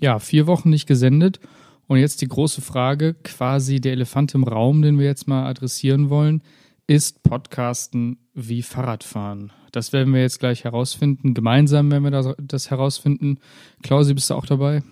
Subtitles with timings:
[0.00, 1.40] ja, vier Wochen nicht gesendet.
[1.86, 6.10] Und jetzt die große Frage, quasi der Elefant im Raum, den wir jetzt mal adressieren
[6.10, 6.42] wollen,
[6.86, 9.52] ist Podcasten wie Fahrradfahren?
[9.72, 11.34] Das werden wir jetzt gleich herausfinden.
[11.34, 13.38] Gemeinsam werden wir das, das herausfinden.
[13.82, 14.82] Klausi, bist du auch dabei?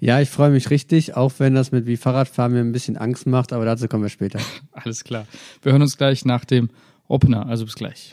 [0.00, 3.26] Ja, ich freue mich richtig, auch wenn das mit wie Fahrradfahren mir ein bisschen Angst
[3.26, 4.40] macht, aber dazu kommen wir später.
[4.72, 5.26] Alles klar.
[5.62, 6.70] Wir hören uns gleich nach dem
[7.06, 8.12] Opener, also bis gleich.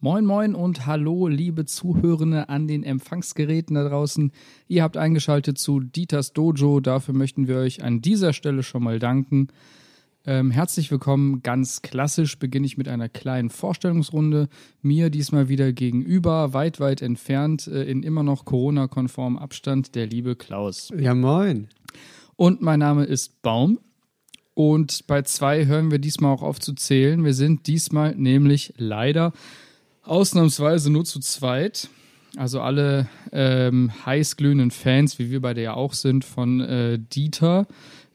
[0.00, 4.30] Moin, moin und hallo, liebe Zuhörende an den Empfangsgeräten da draußen.
[4.68, 6.80] Ihr habt eingeschaltet zu Dieters Dojo.
[6.80, 9.48] Dafür möchten wir euch an dieser Stelle schon mal danken.
[10.26, 11.40] Ähm, herzlich willkommen.
[11.42, 14.50] Ganz klassisch beginne ich mit einer kleinen Vorstellungsrunde.
[14.82, 20.36] Mir diesmal wieder gegenüber, weit, weit entfernt, äh, in immer noch Corona-konform Abstand, der liebe
[20.36, 20.92] Klaus.
[20.94, 21.68] Ja, moin.
[22.36, 23.80] Und mein Name ist Baum.
[24.52, 27.24] Und bei zwei hören wir diesmal auch auf zu zählen.
[27.24, 29.32] Wir sind diesmal nämlich leider
[30.06, 31.88] ausnahmsweise nur zu zweit.
[32.36, 37.66] Also alle ähm, heißglühenden Fans, wie wir beide ja auch sind, von äh, Dieter,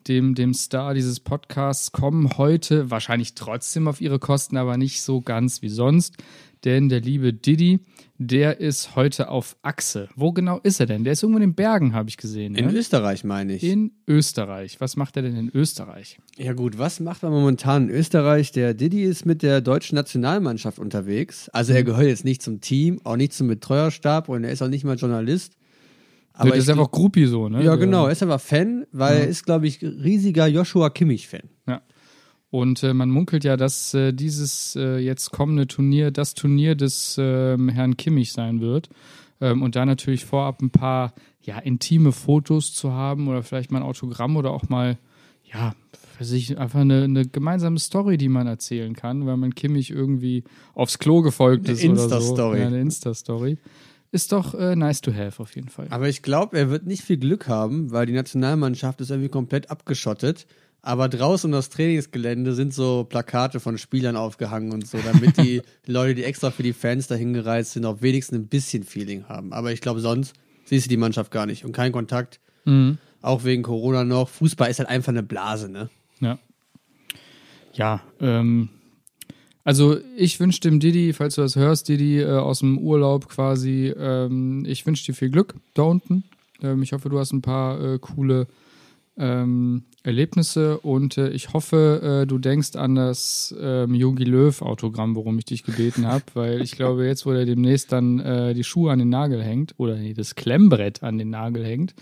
[0.08, 5.22] dem, dem Star dieses Podcasts, kommen heute wahrscheinlich trotzdem auf ihre Kosten, aber nicht so
[5.22, 6.16] ganz wie sonst.
[6.64, 7.80] Denn der liebe Didi,
[8.18, 10.10] der ist heute auf Achse.
[10.16, 11.04] Wo genau ist er denn?
[11.04, 12.54] Der ist irgendwo in den Bergen, habe ich gesehen.
[12.54, 12.74] In ne?
[12.74, 13.64] Österreich meine ich.
[13.64, 14.80] in Österreich.
[14.80, 16.20] Was macht er denn in Österreich?
[16.38, 18.52] ja gut, was macht man momentan in Österreich?
[18.52, 21.50] Der Didi ist mit der deutschen Nationalmannschaft unterwegs.
[21.50, 24.68] Also er gehört jetzt nicht zum Team, auch nicht zum Betreuerstab und er ist auch
[24.68, 25.56] nicht mal Journalist.
[26.42, 27.64] Aber das ich ist einfach Gruppi so, ne?
[27.64, 28.06] Ja, genau.
[28.06, 31.50] Er ist aber Fan, weil er ist, glaube ich, riesiger Joshua Kimmich-Fan.
[31.68, 31.82] Ja.
[32.50, 37.16] Und äh, man munkelt ja, dass äh, dieses äh, jetzt kommende Turnier das Turnier des
[37.18, 38.90] ähm, Herrn Kimmich sein wird.
[39.40, 43.80] Ähm, und da natürlich vorab ein paar ja, intime Fotos zu haben oder vielleicht mal
[43.80, 44.98] ein Autogramm oder auch mal,
[45.44, 45.74] ja,
[46.18, 50.44] für sich einfach eine, eine gemeinsame Story, die man erzählen kann, weil man Kimmich irgendwie
[50.76, 52.04] aufs Klo gefolgt Eine ist oder so.
[52.04, 52.60] Insta-Story.
[52.60, 53.58] Ja, eine Insta-Story.
[54.12, 55.88] Ist doch äh, nice to have auf jeden Fall.
[55.90, 59.72] Aber ich glaube, er wird nicht viel Glück haben, weil die Nationalmannschaft ist irgendwie komplett
[59.72, 60.48] abgeschottet.
[60.82, 65.62] Aber draußen um das Trainingsgelände sind so Plakate von Spielern aufgehangen und so, damit die
[65.86, 69.54] Leute, die extra für die Fans dahin gereist sind, auch wenigstens ein bisschen Feeling haben.
[69.54, 70.34] Aber ich glaube, sonst
[70.66, 72.40] siehst du die Mannschaft gar nicht und kein Kontakt.
[72.66, 72.98] Mhm.
[73.22, 74.28] Auch wegen Corona noch.
[74.30, 75.90] Fußball ist halt einfach eine Blase, ne?
[76.20, 76.40] Ja.
[77.74, 78.70] Ja, ähm,
[79.64, 83.94] also ich wünsche dem Didi, falls du das hörst, Didi äh, aus dem Urlaub quasi,
[83.98, 86.24] ähm, ich wünsche dir viel Glück da unten.
[86.62, 88.48] Ähm, ich hoffe, du hast ein paar äh, coole
[89.18, 95.16] ähm, Erlebnisse und äh, ich hoffe, äh, du denkst an das ähm, Yogi Löw Autogramm,
[95.16, 98.64] worum ich dich gebeten habe, weil ich glaube, jetzt, wo er demnächst dann äh, die
[98.64, 101.94] Schuhe an den Nagel hängt oder nee, das Klemmbrett an den Nagel hängt,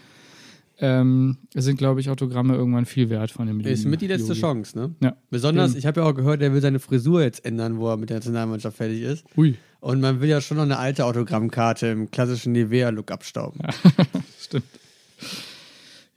[0.81, 4.29] ähm, sind, glaube ich, Autogramme irgendwann viel wert von dem Ist lieben mit die letzte
[4.29, 4.39] Yogi.
[4.41, 4.95] Chance, ne?
[5.01, 5.15] Ja.
[5.29, 8.09] Besonders, ich habe ja auch gehört, er will seine Frisur jetzt ändern, wo er mit
[8.09, 9.25] der Nationalmannschaft fertig ist.
[9.37, 9.55] Ui.
[9.81, 13.61] Und man will ja schon noch eine alte Autogrammkarte im klassischen Nivea-Look abstauben.
[14.39, 14.63] Stimmt.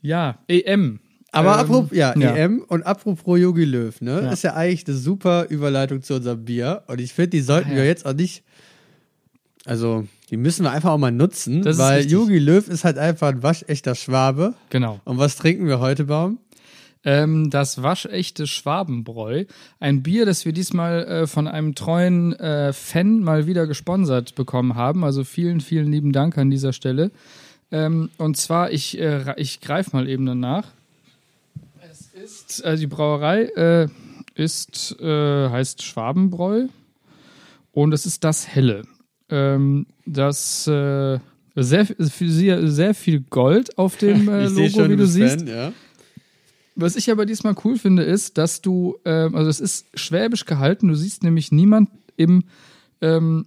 [0.01, 0.99] Ja, EM.
[1.31, 2.35] Aber Ähm, apropos, ja, ja.
[2.35, 4.21] EM und apropos Yogi Löw, ne?
[4.23, 4.31] Ja.
[4.31, 6.83] Ist ja eigentlich eine super Überleitung zu unserem Bier.
[6.87, 7.77] Und ich finde, die sollten Ah, ja.
[7.79, 8.43] wir jetzt auch nicht.
[9.65, 12.07] Also, die müssen wir einfach auch mal nutzen, Das weil.
[12.07, 14.55] Yogi Löw ist halt einfach ein waschechter Schwabe.
[14.71, 14.99] Genau.
[15.05, 16.39] Und was trinken wir heute, Baum?
[17.03, 19.45] Ähm, das waschechte Schwabenbräu.
[19.79, 24.73] Ein Bier, das wir diesmal äh, von einem treuen äh, Fan mal wieder gesponsert bekommen
[24.73, 25.03] haben.
[25.03, 27.11] Also vielen, vielen lieben Dank an dieser Stelle.
[27.71, 30.65] Ähm, und zwar, ich, äh, ich greife mal eben danach.
[31.91, 33.87] Es ist, also die Brauerei äh,
[34.33, 36.69] ist, äh, heißt Schwabenbräu.
[37.71, 38.81] Und es ist das Helle.
[39.35, 41.17] Ähm, das äh,
[41.55, 45.39] sehr, sehr, sehr viel Gold auf dem äh, Logo, schon, wie du siehst.
[45.39, 45.73] Fan, ja.
[46.75, 50.87] Was ich aber diesmal cool finde, ist, dass du, ähm, also es ist schwäbisch gehalten,
[50.87, 52.43] du siehst nämlich niemand im,
[53.01, 53.45] ähm,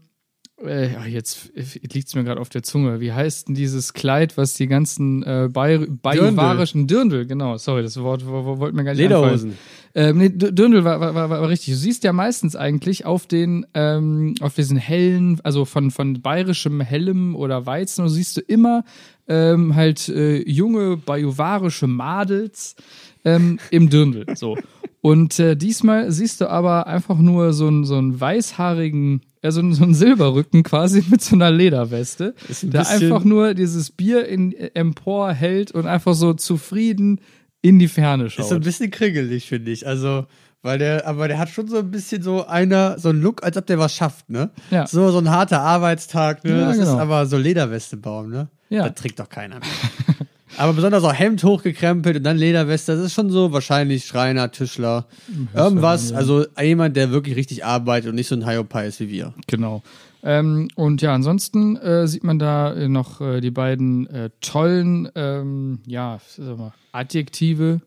[0.65, 1.51] äh, jetzt
[1.93, 3.01] liegt es mir gerade auf der Zunge.
[3.01, 7.97] Wie heißt denn dieses Kleid, was die ganzen äh, Bayer- bajuwarischen Dirndl, genau, sorry, das
[8.01, 9.51] Wort wo, wo, wollte mir gar nicht Lederhosen.
[9.51, 9.59] einfallen.
[9.99, 11.73] Ähm, nee, D- Dirndl war, war, war, war richtig.
[11.73, 16.83] Du siehst ja meistens eigentlich auf den, ähm, auf diesen hellen, also von, von bayerischem
[16.83, 18.85] Hellem oder Weizen, du siehst du immer
[19.27, 22.77] ähm, halt äh, junge bajuwarische Madels
[23.25, 24.27] ähm, im Dirndl.
[24.37, 24.59] So.
[25.01, 29.61] Und äh, diesmal siehst du aber einfach nur so einen, so einen weißhaarigen, äh, so,
[29.61, 34.29] einen, so einen Silberrücken quasi mit so einer Lederweste, ein der einfach nur dieses Bier
[34.29, 37.21] in, äh, empor hält und einfach so zufrieden
[37.67, 38.63] in die Ferne Ist so ein schaut.
[38.63, 39.87] bisschen kringelig, finde ich.
[39.87, 40.27] Also,
[40.63, 43.57] weil der, aber der hat schon so ein bisschen so einer, so einen Look, als
[43.57, 44.51] ob der was schafft, ne?
[44.71, 44.87] Ja.
[44.87, 46.61] So, so ein harter Arbeitstag, ne?
[46.61, 46.99] Ja, das ist genau.
[46.99, 48.49] aber so Lederweste bauen, ne?
[48.69, 48.89] Ja.
[48.89, 49.69] Das trägt doch keiner mehr.
[50.57, 55.07] aber besonders auch Hemd hochgekrempelt und dann Lederweste, das ist schon so wahrscheinlich Schreiner, Tischler,
[55.55, 59.35] irgendwas, also jemand, der wirklich richtig arbeitet und nicht so ein Hyopai ist wie wir.
[59.47, 59.83] Genau.
[60.23, 65.81] Ähm, und ja, ansonsten äh, sieht man da noch äh, die beiden äh, tollen, ähm,
[65.87, 67.81] ja, sag mal, Adjektive,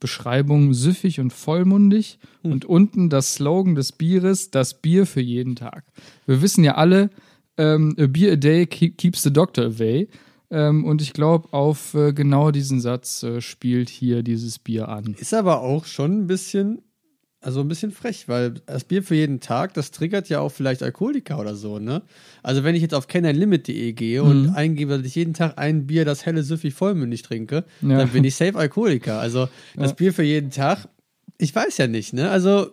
[0.00, 2.18] Beschreibungen, süffig und vollmundig.
[2.42, 5.84] Und unten das Slogan des Bieres, das Bier für jeden Tag.
[6.26, 7.10] Wir wissen ja alle,
[7.58, 10.08] ähm, a beer a day keep, keeps the doctor away.
[10.50, 15.14] Ähm, und ich glaube, auf äh, genau diesen Satz äh, spielt hier dieses Bier an.
[15.18, 16.82] Ist aber auch schon ein bisschen,
[17.42, 20.82] also ein bisschen frech, weil das Bier für jeden Tag, das triggert ja auch vielleicht
[20.82, 22.02] Alkoholiker oder so, ne?
[22.42, 24.28] Also wenn ich jetzt auf kenneinlimit.de gehe Mhm.
[24.28, 27.98] und eingebe, dass ich jeden Tag ein Bier, das helle süffig vollmündig trinke, Ja.
[27.98, 29.18] dann bin ich safe Alkoholiker.
[29.20, 29.94] Also das Ja.
[29.94, 30.88] Bier für jeden Tag,
[31.38, 32.28] ich weiß ja nicht, ne?
[32.30, 32.72] Also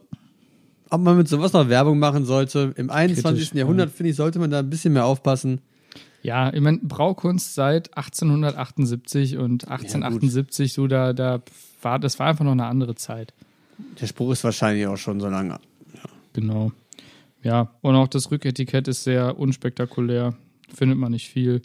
[0.89, 3.23] ob man mit sowas noch Werbung machen sollte, im 21.
[3.23, 5.61] Kritisch, Jahrhundert, finde ich, sollte man da ein bisschen mehr aufpassen.
[6.23, 11.41] Ja, ich meine, Braukunst seit 1878 und 1878, so da, da
[11.81, 13.33] war, das war einfach noch eine andere Zeit.
[13.99, 15.59] Der Spruch ist wahrscheinlich auch schon so lange.
[16.33, 16.71] Genau.
[17.43, 20.35] Ja, und auch das Rücketikett ist sehr unspektakulär.
[20.73, 21.61] Findet man nicht viel.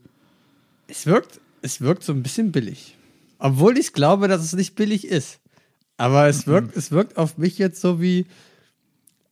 [0.86, 2.96] Es wirkt, es wirkt so ein bisschen billig.
[3.38, 5.40] Obwohl ich glaube, dass es nicht billig ist.
[5.96, 8.26] Aber es wirkt, es wirkt auf mich jetzt so wie,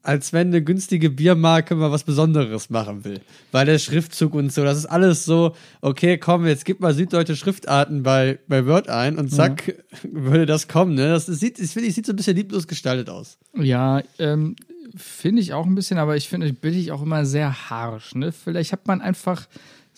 [0.02, 3.20] als wenn eine günstige Biermarke mal was Besonderes machen will.
[3.52, 7.36] Weil der Schriftzug und so, das ist alles so, okay, komm, jetzt gib mal süddeutsche
[7.36, 9.74] Schriftarten bei, bei Word ein und zack,
[10.10, 10.94] würde das kommen.
[10.94, 11.08] Ne?
[11.08, 13.38] Das sieht, ich finde, sieht so ein bisschen lieblos gestaltet aus.
[13.54, 14.56] Ja, ähm,
[14.96, 18.14] finde ich auch ein bisschen, aber ich finde billig auch immer sehr harsch.
[18.14, 18.32] Ne?
[18.32, 19.46] Vielleicht hat man einfach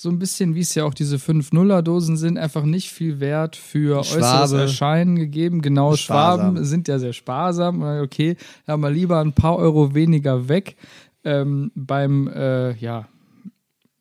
[0.03, 4.01] so ein bisschen, wie es ja auch diese 5-0er-Dosen sind, einfach nicht viel Wert für
[4.01, 4.19] äußeres
[4.51, 4.61] Schwabe.
[4.63, 5.63] Erscheinen gegeben.
[5.63, 6.41] Genau, Sparsam.
[6.57, 7.83] Schwaben sind ja sehr sparsam.
[8.03, 10.77] Okay, da mal lieber ein paar Euro weniger weg
[11.23, 13.07] ähm, beim, äh, ja,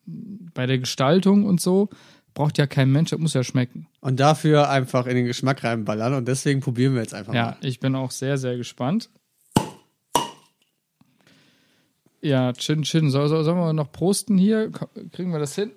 [0.06, 1.88] bei der Gestaltung und so.
[2.34, 3.86] Braucht ja kein Mensch, das muss ja schmecken.
[4.00, 7.56] Und dafür einfach in den Geschmack reinballern und deswegen probieren wir jetzt einfach Ja, mal.
[7.60, 9.08] ich bin auch sehr, sehr gespannt.
[12.20, 13.08] Ja, Chin Chin.
[13.10, 14.72] Soll, soll, sollen wir noch prosten hier?
[15.12, 15.70] Kriegen wir das hin?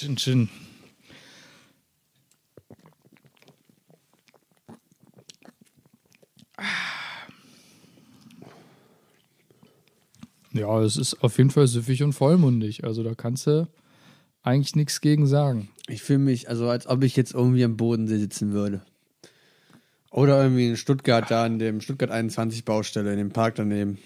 [0.00, 0.48] Chin Chin.
[10.52, 12.82] Ja, es ist auf jeden Fall süffig und vollmundig.
[12.84, 13.68] Also da kannst du
[14.42, 15.68] eigentlich nichts gegen sagen.
[15.86, 18.80] Ich fühle mich, also als ob ich jetzt irgendwie am Bodensee sitzen würde.
[20.10, 23.98] Oder irgendwie in Stuttgart, da an dem Stuttgart 21 Baustelle, in dem Park daneben.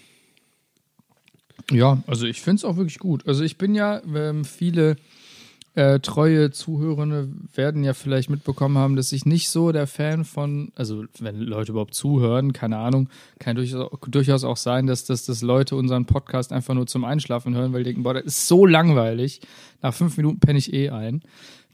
[1.71, 3.25] Ja, also ich finde es auch wirklich gut.
[3.25, 4.97] Also ich bin ja, ähm, viele
[5.75, 10.71] äh, treue Zuhörende werden ja vielleicht mitbekommen haben, dass ich nicht so der Fan von,
[10.75, 15.41] also wenn Leute überhaupt zuhören, keine Ahnung, kann durchaus, durchaus auch sein, dass, dass, dass
[15.41, 18.65] Leute unseren Podcast einfach nur zum Einschlafen hören, weil die denken, boah, das ist so
[18.65, 19.41] langweilig.
[19.81, 21.21] Nach fünf Minuten penne ich eh ein,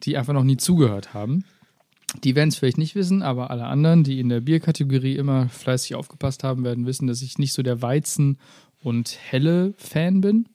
[0.02, 1.46] die einfach noch nie zugehört haben.
[2.24, 5.94] Die werden es vielleicht nicht wissen, aber alle anderen, die in der Bierkategorie immer fleißig
[5.94, 8.40] aufgepasst haben, werden wissen, dass ich nicht so der Weizen-
[8.82, 10.48] und helle Fan bin.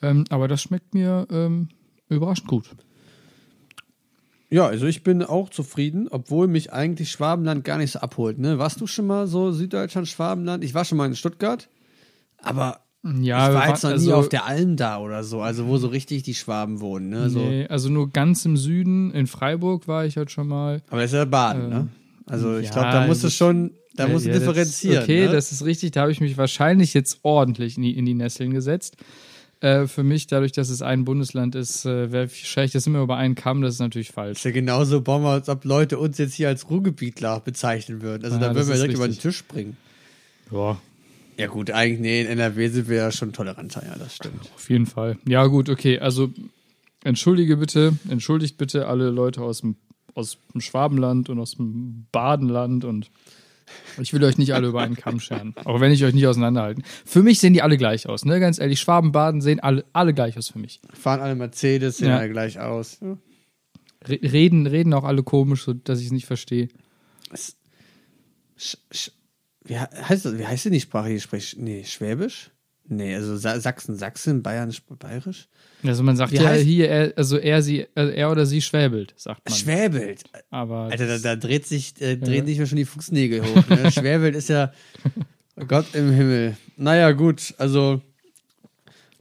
[0.00, 1.68] Ähm, aber das schmeckt mir ähm,
[2.08, 2.70] überraschend gut.
[4.50, 8.38] Ja, also ich bin auch zufrieden, obwohl mich eigentlich Schwabenland gar nicht so abholt.
[8.38, 8.58] Ne?
[8.58, 10.64] Warst du schon mal so Süddeutschland, Schwabenland?
[10.64, 11.68] Ich war schon mal in Stuttgart,
[12.38, 15.42] aber Ja, ich war jetzt noch waren- nie also- auf der Alm da oder so,
[15.42, 17.10] also wo so richtig die Schwaben wohnen.
[17.10, 17.28] Ne?
[17.28, 17.40] So.
[17.40, 20.82] Nee, also nur ganz im Süden, in Freiburg war ich halt schon mal.
[20.88, 21.88] Aber das ist ja Baden, ne?
[22.24, 24.44] Also ich ja, glaube, da musst du das- schon, da Ja, musst du ja, das-
[24.46, 25.02] differenzieren.
[25.02, 25.32] Okay, ne?
[25.32, 25.90] das ist richtig.
[25.92, 28.96] Da habe ich mich wahrscheinlich jetzt ordentlich in die, in die Nesseln gesetzt.
[29.60, 33.16] Äh, für mich, dadurch, dass es ein Bundesland ist, äh, wäre wahrscheinlich das immer über
[33.16, 33.60] einen Kamm.
[33.62, 34.38] Das ist natürlich falsch.
[34.38, 38.24] ist ja genauso Bomber, als ob Leute uns jetzt hier als Ruhrgebietler bezeichnen würden.
[38.24, 39.22] Also Ja, da das würden wir direkt über den richtig.
[39.22, 39.76] Tisch springen.
[40.52, 40.80] Ja,
[41.36, 44.40] Ja gut, eigentlich, nee, in NRW sind wir ja schon toleranter, ja, das stimmt.
[44.54, 45.18] auf jeden Fall.
[45.26, 45.98] Ja, gut, okay.
[45.98, 46.30] Also
[47.04, 49.76] entschuldige bitte, entschuldigt bitte alle Leute aus dem,
[50.14, 53.10] aus dem Schwabenland und aus dem Badenland und
[54.00, 55.54] ich will euch nicht alle über einen Kamm scheren.
[55.64, 56.84] Auch wenn ich euch nicht auseinanderhalten.
[57.04, 58.40] Für mich sehen die alle gleich aus, ne?
[58.40, 60.80] Ganz ehrlich, Schwaben, Baden sehen alle, alle gleich aus für mich.
[60.92, 62.18] Fahren alle Mercedes, sehen Ja.
[62.18, 62.98] alle gleich aus.
[63.00, 63.16] Ja.
[64.06, 66.68] Re reden, reden auch alle komisch, so dass ich es nicht verstehe.
[68.56, 69.10] Sch, sch,
[69.64, 71.20] wie he- heißt das, wie heißt denn die Sprache hier?
[71.20, 72.50] Sprich, nee, Schwäbisch?
[72.90, 75.48] Nee, also Sa Sachsen, Sachsen, Bayern, Bayerisch?
[75.84, 78.62] Also man sagt Wie ja heißt- hier, er, also er, sie, also er oder sie
[78.62, 79.56] schwäbelt, sagt man.
[79.58, 80.24] Schwäbelt.
[80.50, 82.46] Aber Alter, da, da dreht sich, äh, drehen Ja.
[82.46, 83.68] sich mir schon die Fußnägel hoch.
[83.68, 83.90] Ne?
[83.92, 84.72] Schwerwild ist ja
[85.68, 86.56] Gott im Himmel.
[86.76, 88.00] Naja, gut, also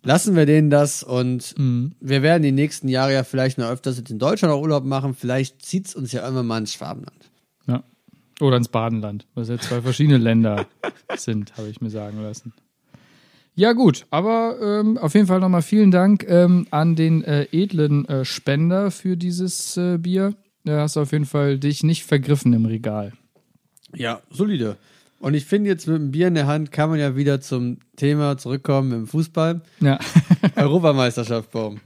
[0.04, 1.94] lassen wir denen das und Mhm.
[2.00, 5.14] wir werden die nächsten Jahre ja vielleicht noch öfters in Deutschland auch Urlaub machen.
[5.14, 7.30] Vielleicht zieht es uns ja irgendwann mal ins Schwabenland.
[7.68, 7.84] Ja.
[8.40, 10.66] Oder ins Badenland, was ja zwei verschiedene Länder
[11.18, 12.54] sind, habe ich mir sagen lassen.
[13.58, 18.08] Ja, gut, aber ähm, auf jeden Fall nochmal vielen Dank ähm, an den äh, edlen
[18.08, 20.36] äh, Spender für dieses äh, Bier.
[20.64, 23.14] Da hast du auf jeden Fall dich nicht vergriffen im Regal.
[23.96, 24.78] Ja, solide.
[25.20, 27.80] Und ich finde jetzt mit dem Bier in der Hand kann man ja wieder zum
[27.96, 29.62] Thema zurückkommen im Fußball.
[29.80, 29.98] Ja.
[30.56, 31.80] Europameisterschaft, Baum.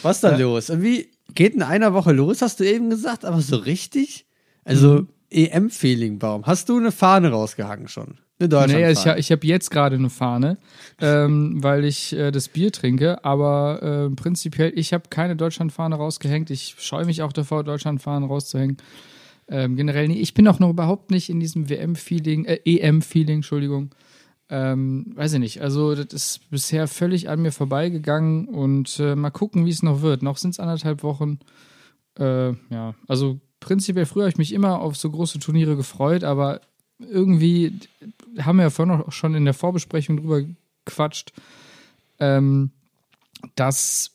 [0.00, 0.70] Was ist da los?
[0.70, 4.24] Irgendwie geht in einer Woche los, hast du eben gesagt, aber so richtig?
[4.64, 6.46] Also EM-Feeling, Baum.
[6.46, 8.16] Hast du eine Fahne rausgehangen schon?
[8.42, 10.58] Eine Deutschland Nee, ich, ich habe jetzt gerade eine Fahne,
[11.00, 16.50] ähm, weil ich äh, das Bier trinke, aber äh, prinzipiell, ich habe keine Deutschlandfahne rausgehängt.
[16.50, 18.78] Ich scheue mich auch davor, Deutschlandfahnen rauszuhängen.
[19.48, 20.18] Ähm, generell nie.
[20.18, 23.94] Ich bin auch noch überhaupt nicht in diesem WM-Feeling, äh, EM-Feeling, Entschuldigung.
[24.48, 25.62] Ähm, weiß ich nicht.
[25.62, 30.02] Also, das ist bisher völlig an mir vorbeigegangen und äh, mal gucken, wie es noch
[30.02, 30.22] wird.
[30.22, 31.38] Noch sind es anderthalb Wochen.
[32.18, 36.60] Äh, ja, also prinzipiell früher habe ich mich immer auf so große Turniere gefreut, aber
[37.10, 37.78] irgendwie
[38.40, 40.42] haben wir ja vorhin auch schon in der Vorbesprechung drüber
[40.84, 41.32] gequatscht,
[42.18, 42.70] ähm,
[43.56, 44.12] dass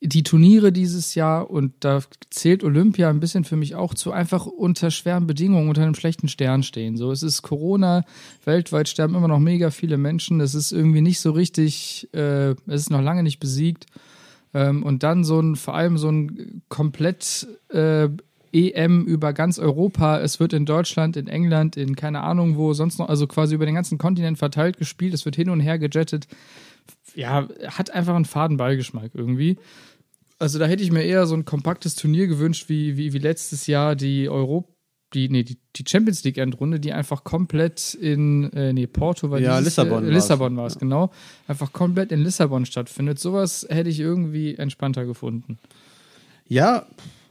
[0.00, 4.46] die Turniere dieses Jahr, und da zählt Olympia ein bisschen für mich auch zu, einfach
[4.46, 6.96] unter schweren Bedingungen, unter einem schlechten Stern stehen.
[6.96, 8.04] So, es ist Corona,
[8.44, 12.82] weltweit sterben immer noch mega viele Menschen, es ist irgendwie nicht so richtig, äh, es
[12.82, 13.86] ist noch lange nicht besiegt.
[14.54, 18.08] Ähm, und dann so ein, vor allem so ein komplett äh,
[18.56, 20.20] EM über ganz Europa.
[20.20, 23.66] Es wird in Deutschland, in England, in keine Ahnung wo, sonst noch, also quasi über
[23.66, 25.14] den ganzen Kontinent verteilt gespielt.
[25.14, 26.26] Es wird hin und her gejettet.
[27.14, 29.58] Ja, hat einfach einen faden Beigeschmack irgendwie.
[30.38, 33.66] Also da hätte ich mir eher so ein kompaktes Turnier gewünscht, wie, wie, wie letztes
[33.66, 34.68] Jahr die Europa,
[35.14, 39.58] die, nee, die, Champions League Endrunde, die einfach komplett in, äh, nee, Porto war Ja,
[39.58, 40.10] dieses, Lissabon äh.
[40.10, 41.10] Lissabon war es, genau.
[41.46, 43.18] Einfach komplett in Lissabon stattfindet.
[43.18, 45.58] Sowas hätte ich irgendwie entspannter gefunden.
[46.48, 46.86] Ja,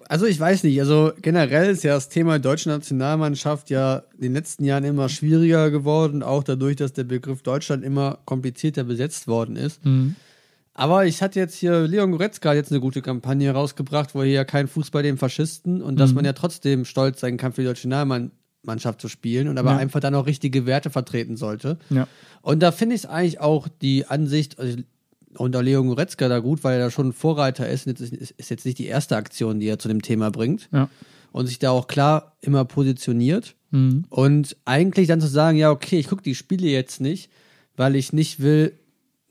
[0.09, 0.79] also ich weiß nicht.
[0.79, 5.71] Also generell ist ja das Thema deutsche Nationalmannschaft ja in den letzten Jahren immer schwieriger
[5.71, 9.81] geworden, auch dadurch, dass der Begriff Deutschland immer komplizierter besetzt worden ist.
[10.73, 14.33] Aber ich hatte jetzt hier, Leon Goretzka hat jetzt eine gute Kampagne rausgebracht, wo hier
[14.33, 17.67] ja kein Fußball den Faschisten und dass man ja trotzdem stolz sein kann, für die
[17.67, 19.77] deutsche Nationalmannschaft zu spielen und aber Ja.
[19.77, 21.77] einfach dann auch richtige Werte vertreten sollte.
[21.89, 22.07] Ja.
[22.41, 24.77] Und da finde ich es eigentlich auch die Ansicht also
[25.37, 27.87] unter Leon Goretzka da gut, weil er da schon Vorreiter ist.
[27.87, 30.69] Und jetzt ist, ist jetzt nicht die erste Aktion, die er zu dem Thema bringt.
[30.71, 30.89] Ja.
[31.31, 33.55] Und sich da auch klar immer positioniert.
[33.71, 34.05] Mhm.
[34.09, 37.29] Und eigentlich dann zu sagen, ja, okay, ich gucke die Spiele jetzt nicht,
[37.75, 38.73] weil ich nicht will,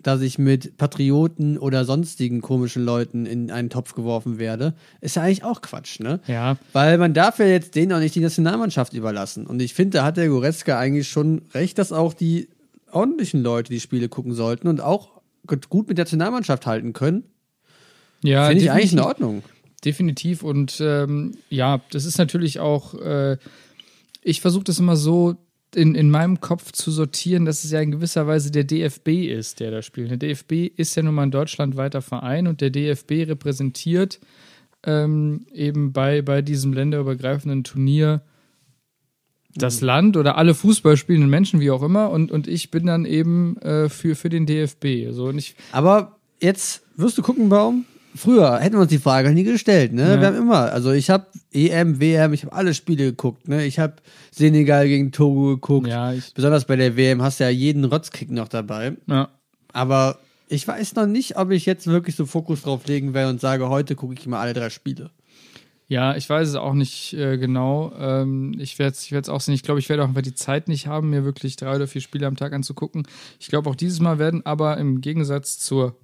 [0.07, 5.23] dass ich mit Patrioten oder sonstigen komischen Leuten in einen Topf geworfen werde, ist ja
[5.23, 6.21] eigentlich auch Quatsch, ne?
[6.27, 9.47] Ja, Weil man darf ja jetzt denen auch nicht die Nationalmannschaft überlassen.
[9.47, 12.49] Und ich finde, da hat der Goretzka eigentlich schon recht, dass auch die
[12.93, 15.14] ordentlichen Leute die Spiele gucken sollten und auch
[15.47, 17.25] gut mit der Nationalmannschaft halten können.
[18.23, 19.01] ja finde ich eigentlich in.
[19.01, 19.43] Ordnung.
[19.85, 20.43] Definitiv.
[20.43, 23.37] Und ähm, ja, das ist natürlich auch, äh,
[24.23, 25.37] ich versuche das immer so
[25.75, 29.61] in, in meinem Kopf zu sortieren, dass es ja in gewisser Weise der DFB ist,
[29.61, 30.11] der da spielt.
[30.11, 34.21] Der DFB ist ja nun mal ein deutschlandweiter Verein und der DFB repräsentiert
[34.85, 38.23] ähm, eben bei, bei diesem länderübergreifenden Turnier
[39.57, 42.11] das Land oder alle Fußball spielenden Menschen, wie auch immer.
[42.11, 45.13] Und, und ich bin dann eben äh, für, für den DFB.
[45.13, 47.85] So, und ich, Aber jetzt wirst du gucken, Baum.
[48.17, 50.15] Früher hätten wir uns die Frage nie gestellt, ne?
[50.15, 50.21] Ja.
[50.21, 53.65] Wir haben immer, also ich habe EM, WM, ich habe alle Spiele geguckt, ne?
[53.65, 53.95] Ich habe
[54.31, 55.89] Senegal gegen Togo geguckt.
[55.89, 58.97] ja, ich, Besonders bei der WM hast du ja jeden Rotzkick noch dabei.
[59.09, 59.29] ja.
[59.73, 63.41] Aber ich weiß noch nicht, ob ich jetzt wirklich so Fokus drauf legen werde und
[63.41, 65.11] sage, heute gucke ich mal alle drei Spiele.
[65.87, 67.93] Ja, ich weiß es auch nicht äh, genau.
[67.99, 69.55] Ähm, ich werde es ich werd's auch sehen.
[69.55, 72.01] Ich glaube, ich werde auch einfach die Zeit nicht haben, mir wirklich drei oder vier
[72.01, 73.07] Spiele am Tag anzugucken.
[73.39, 75.95] Ich glaube, auch dieses Mal werden aber im Gegensatz zur,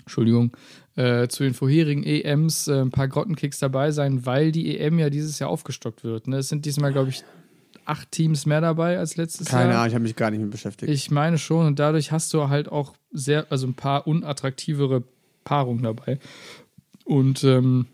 [0.00, 0.56] Entschuldigung,
[0.96, 5.10] äh, zu den vorherigen EMs äh, ein paar Grottenkicks dabei sein, weil die EM ja
[5.10, 6.26] dieses Jahr aufgestockt wird.
[6.26, 6.38] Ne?
[6.38, 7.24] Es sind diesmal, glaube ich,
[7.84, 9.80] acht Teams mehr dabei als letztes Keine Jahr.
[9.80, 10.90] Ahnung, ich habe mich gar nicht mit beschäftigt.
[10.90, 15.04] Ich meine schon, und dadurch hast du halt auch sehr, also ein paar unattraktivere
[15.44, 16.18] Paarungen dabei.
[17.04, 17.86] Und ähm,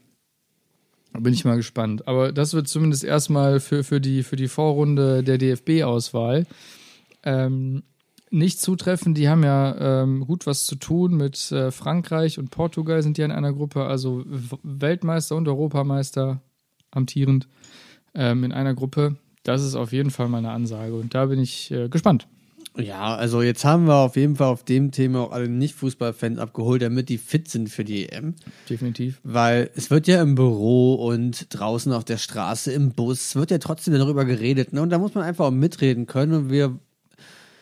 [1.18, 2.06] bin ich mal gespannt.
[2.09, 6.47] Aber das wird zumindest erstmal für, für, die, für die Vorrunde der DFB-Auswahl
[7.23, 7.83] ähm,
[8.30, 9.14] nicht zutreffen.
[9.14, 13.25] Die haben ja ähm, gut was zu tun mit äh, Frankreich und Portugal sind ja
[13.25, 14.25] in einer Gruppe, also
[14.62, 16.42] Weltmeister und Europameister
[16.90, 17.49] amtierend
[18.14, 19.16] ähm, in einer Gruppe.
[19.44, 22.26] Das ist auf jeden Fall meine Ansage und da bin ich äh, gespannt.
[22.76, 26.82] Ja, also jetzt haben wir auf jeden Fall auf dem Thema auch alle Nicht-Fußballfans abgeholt,
[26.82, 28.34] damit die fit sind für die EM.
[28.68, 29.20] Definitiv.
[29.22, 33.58] Weil es wird ja im Büro und draußen auf der Straße, im Bus, wird ja
[33.58, 34.72] trotzdem darüber geredet.
[34.72, 34.82] Ne?
[34.82, 36.32] Und da muss man einfach auch mitreden können.
[36.32, 36.76] Und wir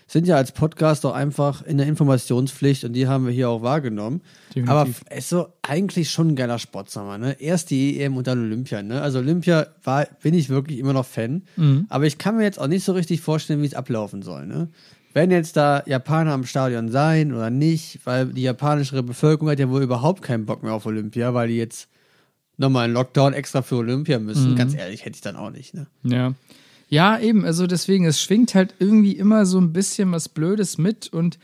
[0.06, 3.62] sind ja als Podcast auch einfach in der Informationspflicht und die haben wir hier auch
[3.62, 4.22] wahrgenommen.
[4.54, 4.70] Definitiv.
[4.70, 7.40] Aber es ist so eigentlich schon ein geiler Sportsommer, ne?
[7.40, 9.00] Erst die EM und dann Olympia, ne?
[9.00, 11.42] Also Olympia war, bin ich wirklich immer noch Fan.
[11.88, 14.68] Aber ich kann mir jetzt auch nicht so richtig vorstellen, wie es ablaufen soll, ne?
[15.14, 18.00] Werden jetzt da Japaner am Stadion sein oder nicht?
[18.04, 21.56] Weil die japanische Bevölkerung hat ja wohl überhaupt keinen Bock mehr auf Olympia, weil die
[21.56, 21.88] jetzt
[22.56, 24.56] nochmal einen Lockdown extra für Olympia müssen.
[24.56, 25.86] Ganz ehrlich, hätte ich dann auch nicht, ne?
[26.02, 26.34] Ja.
[26.88, 31.10] Ja, eben, also deswegen, es schwingt halt irgendwie immer so ein bisschen was Blödes mit
[31.10, 31.38] und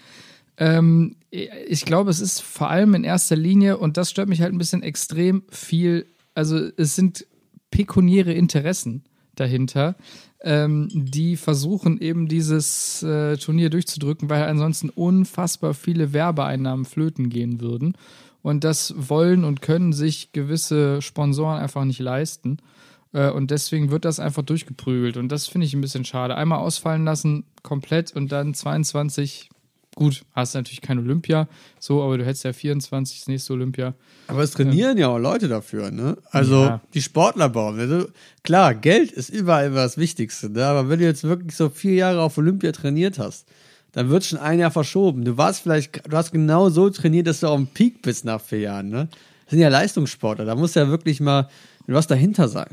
[0.58, 4.52] ähm, ich glaube, es ist vor allem in erster Linie, und das stört mich halt
[4.52, 7.26] ein bisschen extrem viel, also es sind
[7.70, 9.04] pekuniäre Interessen
[9.36, 9.96] dahinter,
[10.42, 17.60] ähm, die versuchen eben dieses äh, Turnier durchzudrücken, weil ansonsten unfassbar viele Werbeeinnahmen flöten gehen
[17.60, 17.94] würden.
[18.42, 22.58] Und das wollen und können sich gewisse Sponsoren einfach nicht leisten.
[23.12, 25.16] Äh, Und deswegen wird das einfach durchgeprügelt.
[25.16, 26.36] Und das finde ich ein bisschen schade.
[26.36, 29.50] Einmal ausfallen lassen, komplett und dann 22.
[29.98, 31.48] Gut, hast natürlich kein Olympia,
[31.80, 33.94] so, aber du hättest ja 24 das nächste Olympia.
[34.28, 36.16] Aber es trainieren ja auch Leute dafür, ne?
[36.30, 36.80] Also Ja.
[36.94, 37.80] die Sportler bauen.
[37.80, 38.06] Also,
[38.44, 40.64] klar, Geld ist überall immer das Wichtigste, ne?
[40.66, 43.48] Aber wenn du jetzt wirklich so vier Jahre auf Olympia trainiert hast,
[43.90, 45.24] dann wird schon ein Jahr verschoben.
[45.24, 48.40] Du warst vielleicht, du hast genau so trainiert, dass du auf dem Peak bist nach
[48.40, 49.08] vier Jahren, ne?
[49.46, 51.48] Das sind ja Leistungssportler, da muss ja wirklich mal
[51.88, 52.68] was dahinter sein.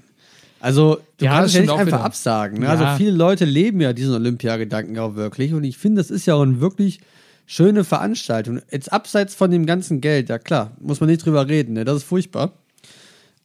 [0.66, 2.04] Also, du Ja, kannst ja nicht einfach wieder.
[2.04, 2.58] absagen.
[2.60, 2.66] Ne?
[2.66, 2.72] Ja.
[2.72, 5.54] Also, viele Leute leben ja diesen Olympiagedanken auch wirklich.
[5.54, 7.02] Und ich finde, das ist ja auch eine wirklich
[7.46, 8.62] schöne Veranstaltung.
[8.72, 11.86] Jetzt abseits von dem ganzen Geld, ja klar, muss man nicht drüber reden, ne?
[11.86, 12.54] das ist furchtbar.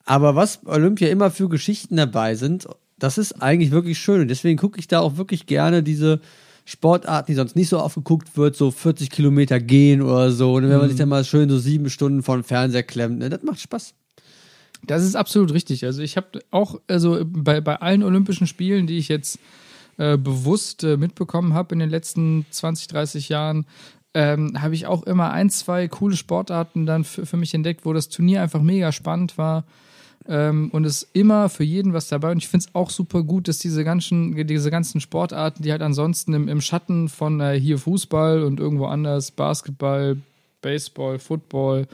[0.07, 2.67] Aber was Olympia immer für Geschichten dabei sind,
[2.99, 4.23] das ist eigentlich wirklich schön.
[4.23, 6.21] Und deswegen gucke ich da auch wirklich gerne diese
[6.65, 10.55] Sportarten, die sonst nicht so aufgeguckt wird, so 40 Kilometer gehen oder so.
[10.55, 13.29] Und wenn man sich dann mal schön so sieben Stunden vor den Fernseher klemmt, ne?
[13.29, 13.93] das macht Spaß.
[14.87, 15.85] Das ist absolut richtig.
[15.85, 19.39] Also ich habe auch, also bei, bei allen Olympischen Spielen, die ich jetzt
[19.99, 23.67] äh, bewusst äh, mitbekommen habe in den letzten 20, 30 Jahren,
[24.15, 28.09] ähm, habe ich auch immer ein, zwei coole Sportarten dann für, mich entdeckt, wo das
[28.09, 29.65] Turnier einfach mega spannend war.
[30.26, 32.33] Ähm, und es immer für jeden was dabei.
[32.33, 35.83] Und ich finde es auch super gut, dass diese ganzen, diese ganzen Sportarten, die halt
[35.83, 40.17] ansonsten im, im Schatten von äh, hier Fußball und irgendwo anders Basketball,
[40.61, 41.87] Baseball, Football,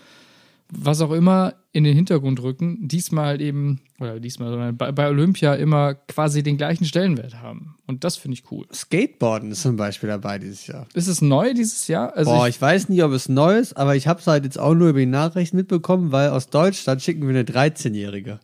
[0.71, 5.55] was auch immer in den Hintergrund rücken, diesmal eben, oder diesmal, sondern bei, bei Olympia
[5.55, 7.77] immer quasi den gleichen Stellenwert haben.
[7.87, 8.65] Und das finde ich cool.
[8.73, 10.87] Skateboarden ist zum Beispiel dabei dieses Jahr.
[10.95, 12.17] Ist es neu dieses Jahr?
[12.17, 14.45] Also Boah, ich, ich weiß nicht, ob es neu ist, aber ich habe es halt
[14.45, 18.41] jetzt auch nur über die Nachrichten mitbekommen, weil aus Deutschland schicken wir eine 13-Jährige.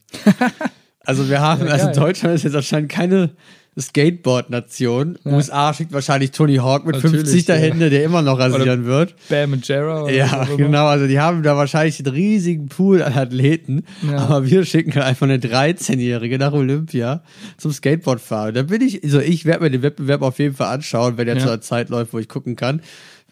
[1.01, 1.99] also wir haben, Ja, also.
[1.99, 3.31] Deutschland ist jetzt anscheinend keine
[3.81, 5.19] Skateboard-Nation.
[5.25, 7.55] USA schickt wahrscheinlich Tony Hawk mit Natürlich, 50 ja.
[7.55, 9.15] dahinter, der immer noch rasieren wird.
[9.29, 10.03] Bam und Jarrah.
[10.05, 10.57] oder Ja, immer.
[10.57, 10.87] genau.
[10.87, 13.85] Also die haben da wahrscheinlich einen riesigen Pool an Athleten.
[14.09, 14.19] Ja.
[14.19, 17.23] Aber wir schicken einfach eine 13-Jährige nach Olympia
[17.57, 18.55] zum Skateboardfahren.
[18.55, 21.37] Da bin ich, also ich werde mir den Wettbewerb auf jeden Fall anschauen, wenn er
[21.37, 21.41] Ja.
[21.43, 22.83] zu einer Zeit läuft, wo ich gucken kann.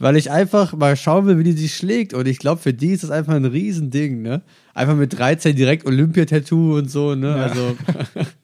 [0.03, 2.15] Weil ich einfach mal schauen will, wie die sich schlägt.
[2.15, 4.41] Und ich glaube, für die ist das einfach ein Riesending, ne?
[4.73, 7.35] Einfach mit 13 direkt Olympia-Tattoo und so, ne?
[7.35, 7.77] Also,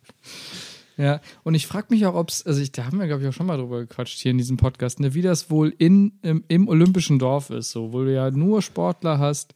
[0.99, 3.29] Ja, und ich frage mich auch, ob es, also ich, da haben wir, glaube ich,
[3.29, 6.43] auch schon mal drüber gequatscht hier in diesem Podcast, ne, wie das wohl in, im,
[6.49, 9.55] im olympischen Dorf ist, so, wo du ja nur Sportler hast,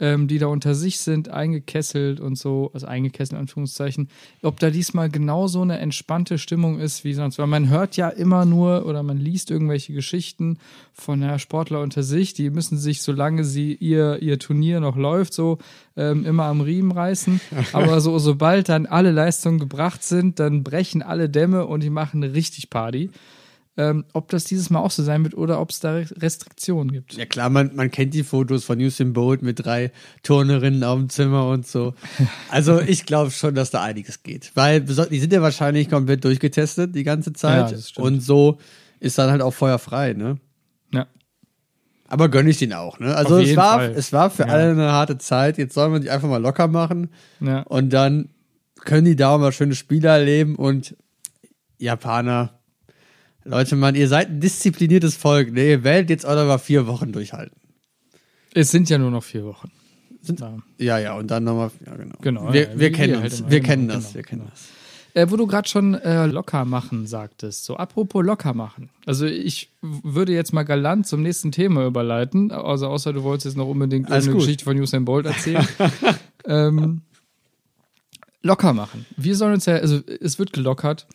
[0.00, 4.08] ähm, die da unter sich sind, eingekesselt und so, also eingekesselt in Anführungszeichen,
[4.42, 8.08] ob da diesmal genau so eine entspannte Stimmung ist wie sonst, weil man hört ja
[8.08, 10.58] immer nur oder man liest irgendwelche Geschichten
[10.92, 15.32] von ja, Sportler unter sich, die müssen sich, solange sie ihr, ihr Turnier noch läuft,
[15.32, 15.58] so
[15.96, 17.40] ähm, immer am Riemen reißen,
[17.72, 22.22] aber so, sobald dann alle Leistungen gebracht sind, dann brechen alle Dämme und die machen
[22.22, 23.10] eine richtig Party.
[23.80, 27.14] Ähm, ob das dieses Mal auch so sein wird oder ob es da Restriktionen gibt.
[27.14, 29.92] ja klar, man, man kennt die Fotos von Usain Bolt mit drei
[30.24, 31.94] Turnerinnen auf dem Zimmer und so.
[32.50, 34.50] Also ich glaube schon, dass da einiges geht.
[34.54, 37.36] Weil die sind ja wahrscheinlich komplett durchgetestet die ganze Ja,
[37.68, 37.78] Zeit.
[37.80, 38.04] stimmt.
[38.04, 38.58] und so
[38.98, 40.38] ist dann halt auch feuerfrei, ne?
[40.92, 41.06] Ja.
[42.08, 43.14] Aber gönne ich den auch, ne?
[43.14, 43.92] Also es war, Fall.
[43.94, 44.48] es war für Ja.
[44.54, 45.56] alle eine harte Zeit.
[45.56, 47.10] Jetzt soll man die einfach mal locker machen.
[47.38, 47.60] Ja.
[47.62, 48.30] Und dann
[48.80, 50.96] können die da auch mal schöne Spiele erleben und
[51.78, 52.57] Japaner.
[53.48, 55.52] Leute, Mann, ihr seid ein diszipliniertes Volk.
[55.52, 55.68] Ne?
[55.70, 57.56] Ihr werdet jetzt auch noch mal vier Wochen durchhalten.
[58.54, 59.70] Es sind ja nur noch vier Wochen.
[60.20, 60.56] Sind- Ja.
[60.78, 62.16] Ja, ja, und dann nochmal, ja, genau.
[62.20, 63.40] Genau, Wir, ja, wir kennen halt uns.
[63.40, 64.02] immer, wir genau, kennen das.
[64.04, 64.50] genau, wir kennen genau.
[64.50, 64.68] das.
[65.14, 67.64] Äh, wo du gerade schon äh, locker machen sagtest.
[67.64, 68.90] So, apropos locker machen.
[69.06, 72.52] Also ich würde jetzt mal galant zum nächsten Thema überleiten.
[72.52, 74.42] Also außer du wolltest jetzt noch unbedingt Alles eine gut.
[74.42, 75.66] Geschichte von Usain Bolt erzählen.
[76.44, 77.00] ähm,
[78.42, 79.06] locker machen.
[79.16, 81.06] Wir sollen uns ja, also es wird gelockert.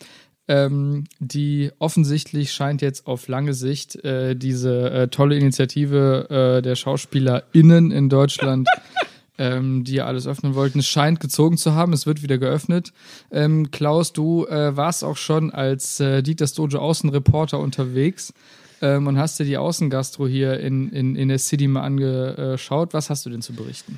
[0.46, 6.76] Ähm, die offensichtlich scheint jetzt auf lange Sicht äh, diese äh, tolle Initiative äh, der
[6.76, 8.68] SchauspielerInnen in Deutschland,
[9.38, 11.94] ähm, die ja alles öffnen wollten, es scheint gezogen zu haben.
[11.94, 12.92] Es wird wieder geöffnet.
[13.32, 18.34] Ähm, Klaus, du äh, warst auch schon als äh, Dieters Dojo Außenreporter unterwegs
[18.82, 22.94] ähm, und hast dir die Außengastro hier in, in, in der City mal angeschaut.
[22.94, 23.98] Was hast du denn zu berichten?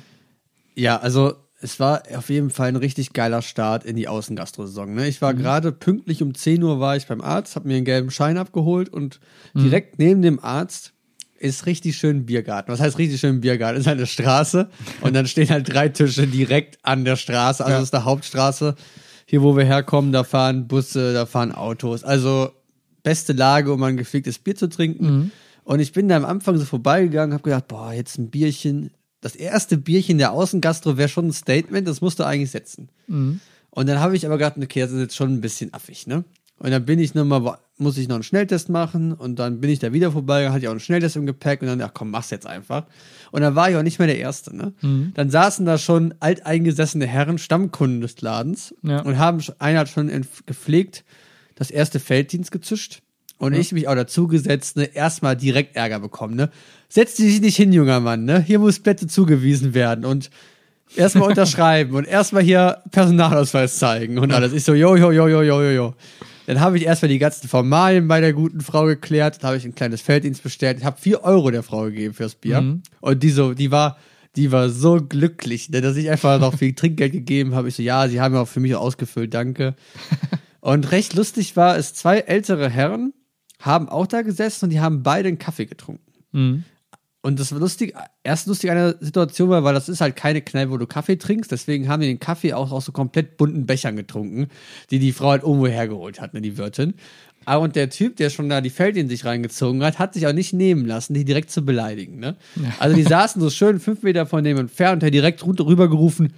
[0.76, 4.94] Ja, also es war auf jeden Fall ein richtig geiler Start in die Außengastro-Saison.
[4.94, 5.08] Ne?
[5.08, 8.10] Ich war gerade pünktlich um 10 Uhr war ich beim Arzt, habe mir einen gelben
[8.10, 9.20] Schein abgeholt und
[9.54, 10.92] direkt neben dem Arzt
[11.38, 12.72] ist richtig schön Biergarten.
[12.72, 13.78] Was heißt richtig schön Biergarten?
[13.80, 14.68] Ist halt eine Straße
[15.00, 17.62] und dann stehen halt drei Tische direkt an der Straße.
[17.64, 17.78] Also Ja.
[17.78, 18.74] das ist der Hauptstraße.
[19.26, 22.04] Hier, wo wir herkommen, da fahren Busse, da fahren Autos.
[22.04, 22.50] Also
[23.02, 25.32] beste Lage, um ein gepflegtes Bier zu trinken.
[25.64, 28.90] Und ich bin da am Anfang so vorbeigegangen, habe gedacht, boah, jetzt ein Bierchen.
[29.26, 32.88] Das erste Bierchen der Außengastro wäre schon ein Statement, das musst du eigentlich setzen.
[33.70, 36.22] Und dann habe ich aber gedacht, okay, das ist jetzt schon ein bisschen affig, ne?
[36.58, 39.80] Und dann bin ich nochmal, muss ich noch einen Schnelltest machen und dann bin ich
[39.80, 42.30] da wieder vorbei, hatte ich auch einen Schnelltest im Gepäck und dann, ach komm, mach's
[42.30, 42.84] jetzt einfach.
[43.32, 44.72] Und dann war ich auch nicht mehr der Erste, ne?
[45.14, 49.00] Dann saßen da schon alteingesessene Herren, Stammkunden des Ladens Ja.
[49.00, 50.08] und haben, einer hat schon
[50.46, 51.04] gepflegt
[51.56, 53.02] das erste Felddienst gezischt
[53.38, 56.48] und ich mich auch dazugesetzt, ne, erstmal direkt Ärger bekommen, ne?
[56.88, 58.40] Setz dich nicht hin, junger Mann, ne?
[58.40, 60.30] Hier muss Plätze zugewiesen werden und
[60.94, 64.52] erstmal unterschreiben und erstmal hier Personalausweis zeigen und alles.
[64.52, 65.94] Ich so, jo, jo, jo, jo, jo, jo, jo.
[66.46, 69.64] Dann habe ich erstmal die ganzen Formalien bei der guten Frau geklärt, dann habe ich
[69.64, 72.58] ein kleines Felddienst bestellt, ich habe vier Euro der Frau gegeben fürs Bier
[73.00, 73.98] und die so, die war,
[74.36, 77.68] die war so glücklich, ne, dass ich einfach noch viel Trinkgeld gegeben habe.
[77.68, 79.74] Ich so, ja, sie haben ja auch für mich ausgefüllt, danke.
[80.60, 83.12] Und recht lustig war es, zwei ältere Herren
[83.60, 86.12] haben auch da gesessen und die haben beide einen Kaffee getrunken.
[87.22, 90.42] Und das war lustig, erst lustig an der Situation war, weil das ist halt keine
[90.42, 93.66] Kneipe, wo du Kaffee trinkst, deswegen haben die den Kaffee auch aus so komplett bunten
[93.66, 94.48] Bechern getrunken,
[94.90, 96.94] die die Frau halt irgendwo hergeholt hat, ne, die Wirtin.
[97.46, 100.26] Ah, Und der Typ, der schon da die Feld in sich reingezogen hat, hat sich
[100.26, 102.18] auch nicht nehmen lassen, die direkt zu beleidigen.
[102.18, 102.36] Ne?
[102.80, 105.88] Also die saßen so schön fünf Meter von dem entfernt und hat direkt runter rüber
[105.88, 106.32] gerufen,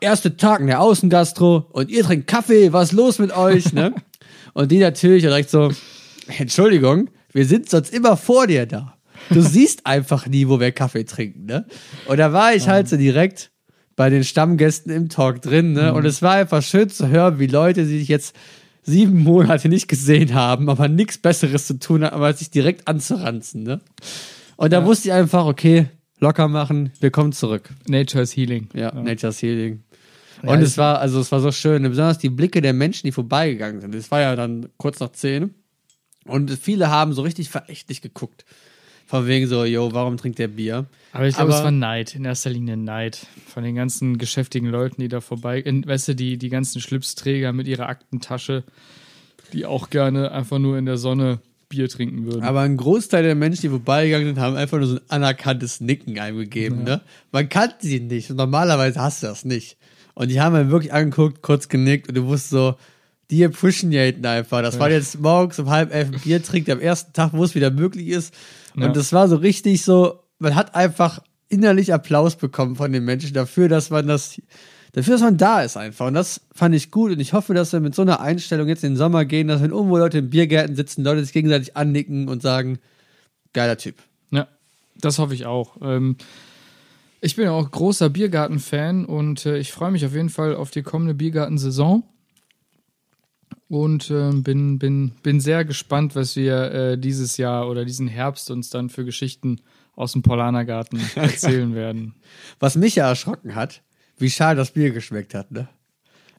[0.00, 3.94] erste Tag in der Außengastro und ihr trinkt Kaffee, was ist los mit euch, ne?
[4.54, 5.70] Und die natürlich direkt so,
[6.38, 8.97] Entschuldigung, wir sind sonst immer vor dir da.
[9.30, 11.66] Du siehst einfach nie, wo wir Kaffee trinken, ne?
[12.06, 13.50] Und da war ich halt so direkt
[13.96, 15.92] bei den Stammgästen im Talk drin, ne?
[15.92, 18.34] Und es war einfach schön zu hören, wie Leute, die sich jetzt
[18.82, 23.62] sieben Monate nicht gesehen haben, aber nichts Besseres zu tun haben, als sich direkt anzuranzen,
[23.62, 23.80] ne?
[24.56, 25.88] Und da wusste ich einfach, okay,
[26.20, 27.70] locker machen, wir kommen zurück.
[27.86, 28.68] Nature is Healing.
[28.74, 29.84] Ja, Nature's Healing.
[30.42, 33.12] Ja, und es war, also es war so schön, besonders die Blicke der Menschen, die
[33.12, 33.94] vorbeigegangen sind.
[33.94, 35.54] Es war ja dann kurz nach zehn.
[36.24, 38.44] Und viele haben so richtig verächtlich geguckt.
[39.08, 40.84] Von wegen so, yo, warum trinkt der Bier?
[41.12, 45.00] Aber ich glaube, es war Neid, in erster Linie Neid von den ganzen geschäftigen Leuten,
[45.00, 48.64] die da vorbei, in, weißt du, die, die ganzen Schlipsträger mit ihrer Aktentasche,
[49.54, 51.38] die auch gerne einfach nur in der Sonne
[51.70, 52.42] Bier trinken würden.
[52.42, 56.18] Aber ein Großteil der Menschen, die vorbeigegangen sind, haben einfach nur so ein anerkanntes Nicken
[56.18, 56.84] eingegeben.
[56.84, 57.00] Ne?
[57.32, 58.30] Man kannte sie nicht.
[58.30, 59.78] Und normalerweise hast du das nicht.
[60.12, 62.74] Und die haben dann wirklich angeguckt, kurz genickt und du wusstest so,
[63.30, 64.62] die appreciaten einfach.
[64.62, 67.54] Das war jetzt morgens um halb elf ein Bier trinkt am ersten Tag, wo es
[67.54, 68.34] wieder möglich ist.
[68.82, 73.32] Und das war so richtig so, man hat einfach innerlich Applaus bekommen von den Menschen
[73.32, 74.40] dafür, dass man das,
[74.92, 76.06] dafür, dass man da ist einfach.
[76.06, 77.12] Und das fand ich gut.
[77.12, 79.62] Und ich hoffe, dass wir mit so einer Einstellung jetzt in den Sommer gehen, dass
[79.62, 82.78] wenn irgendwo Leute in Biergärten sitzen, Leute sich gegenseitig annicken und sagen,
[83.52, 83.96] geiler Typ.
[84.30, 84.46] Ja,
[84.96, 85.76] das hoffe ich auch.
[85.80, 86.16] Ähm,
[87.20, 90.82] ich bin auch großer Biergarten-Fan und äh, ich freue mich auf jeden Fall auf die
[90.82, 92.04] kommende Biergartensaison.
[93.68, 98.50] Und ähm, bin, bin, bin sehr gespannt, was wir äh, dieses Jahr oder diesen Herbst
[98.50, 99.60] uns dann für Geschichten
[99.94, 102.14] aus dem Paulanergarten erzählen werden.
[102.60, 103.82] Was mich ja erschrocken hat,
[104.16, 105.68] wie schade das Bier geschmeckt hat, ne?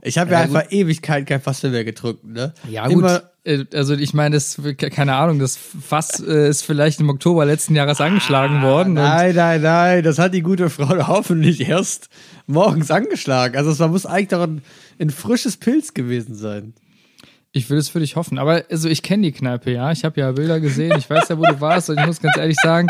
[0.01, 2.53] Ich habe ja, Ja, einfach Ewigkeit kein Fass mehr getrunken, ne?
[2.87, 2.99] gut.
[2.99, 7.45] Immer, Äh, also ich meine, das keine Ahnung, das Fass äh, ist vielleicht im Oktober
[7.45, 8.93] letzten Jahres angeschlagen worden.
[8.93, 12.09] Nein, nein, nein, das hat die gute Frau hoffentlich erst
[12.47, 13.57] morgens angeschlagen.
[13.57, 14.61] Also es muss eigentlich doch ein,
[14.99, 16.73] ein frisches Pilz gewesen sein.
[17.51, 18.37] Ich will es für dich hoffen.
[18.37, 19.91] Aber also ich kenne die Kneipe, ja.
[19.91, 20.93] Ich habe ja Bilder gesehen.
[20.99, 21.89] Ich weiß ja, wo du warst.
[21.89, 22.87] Und ich muss ganz ehrlich sagen,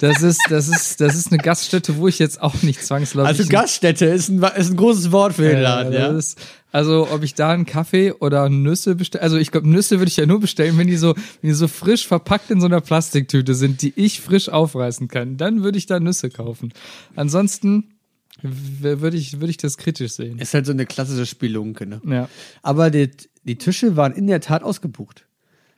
[0.00, 3.38] das ist, das ist, das ist eine Gaststätte, wo ich jetzt auch nicht zwangsläufig.
[3.38, 6.12] Also Gaststätte ist ein, ist ein großes Wort für den Laden, ja.
[6.12, 6.40] das ist,
[6.72, 9.22] also ob ich da einen Kaffee oder Nüsse bestelle.
[9.22, 11.68] Also ich glaube, Nüsse würde ich ja nur bestellen, wenn die so, wenn die so
[11.68, 15.36] frisch verpackt in so einer Plastiktüte sind, die ich frisch aufreißen kann.
[15.36, 16.72] Dann würde ich da Nüsse kaufen.
[17.14, 17.92] Ansonsten
[18.40, 20.38] würde ich, würde ich das kritisch sehen.
[20.38, 22.00] Ist halt so eine klassische Spielunke, ne?
[22.04, 22.28] Ja.
[22.62, 23.10] Aber die,
[23.44, 25.26] die Tische waren in der Tat ausgebucht.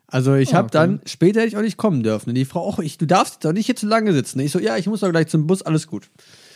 [0.06, 0.72] Also ich Ah, habe okay.
[0.78, 2.30] dann, später hätte ich auch nicht kommen dürfen.
[2.30, 4.38] Und die Frau, auch ich, du darfst doch nicht hier zu lange sitzen.
[4.40, 6.08] Ich so, ja, ich muss doch gleich zum Bus, alles gut.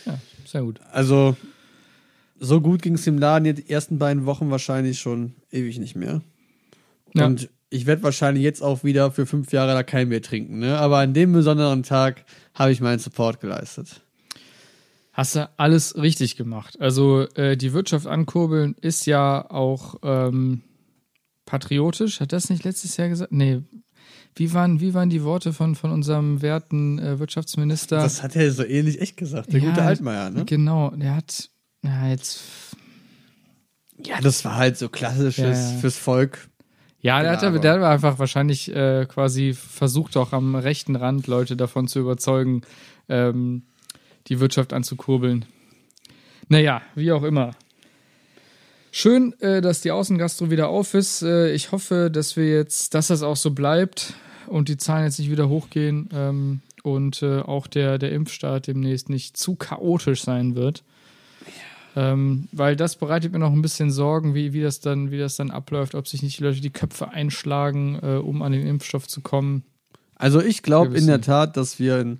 [0.05, 0.79] Ja, sehr gut.
[0.91, 1.35] Also
[2.39, 5.95] so gut ging es dem Laden jetzt die ersten beiden Wochen wahrscheinlich schon ewig nicht
[5.95, 6.21] mehr.
[7.13, 7.25] Ja.
[7.25, 10.77] Und ich werde wahrscheinlich jetzt auch wieder für fünf Jahre da kein Bier trinken, ne?
[10.77, 14.01] Aber an dem besonderen Tag habe ich meinen Support geleistet.
[15.19, 16.79] Hast du alles richtig gemacht.
[16.79, 20.61] Also äh, die Wirtschaft ankurbeln ist ja auch ähm,
[21.45, 22.21] patriotisch.
[22.21, 23.31] Hat das nicht letztes Jahr gesagt?
[23.33, 23.61] Nee.
[24.35, 27.97] Wie waren, wie waren die Worte von, von unserem werten äh, Wirtschaftsminister?
[27.97, 30.45] Das hat er so ähnlich echt gesagt, der Ja, gute Altmaier, ne?
[30.45, 31.49] Genau, der hat,
[31.83, 32.39] ja, jetzt
[34.01, 36.47] Ja, das war halt so klassisches Ja, fürs Volk.
[37.01, 40.95] Ja, der, Genau, hat, aber- der hat einfach wahrscheinlich äh, quasi versucht, auch am rechten
[40.95, 42.61] Rand Leute davon zu überzeugen,
[43.09, 43.63] ähm,
[44.29, 45.45] die Wirtschaft anzukurbeln.
[46.47, 47.51] Naja, wie auch immer.
[48.91, 51.21] Schön, äh, dass die Außengastro wieder auf ist.
[51.21, 54.13] Äh, ich hoffe, dass wir jetzt, dass das auch so bleibt
[54.47, 59.09] und die Zahlen jetzt nicht wieder hochgehen ähm, und äh, auch der, der Impfstart demnächst
[59.09, 60.83] nicht zu chaotisch sein wird.
[61.95, 65.35] Ähm, weil das bereitet mir noch ein bisschen Sorgen, wie, wie, das dann, wie das
[65.35, 69.07] dann abläuft, ob sich nicht die Leute die Köpfe einschlagen, äh, um an den Impfstoff
[69.07, 69.63] zu kommen.
[70.15, 72.19] Also ich glaube in der Tat, dass wir in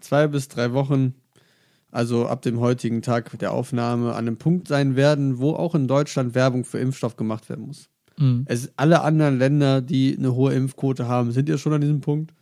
[0.00, 1.14] zwei bis drei Wochen,
[1.90, 5.88] also ab dem heutigen Tag der Aufnahme, an einem Punkt sein werden, wo auch in
[5.88, 7.88] Deutschland Werbung für Impfstoff gemacht werden muss.
[8.18, 8.44] Mhm.
[8.46, 12.32] Es, alle anderen Länder, die eine hohe Impfquote haben, sind ja schon an diesem Punkt.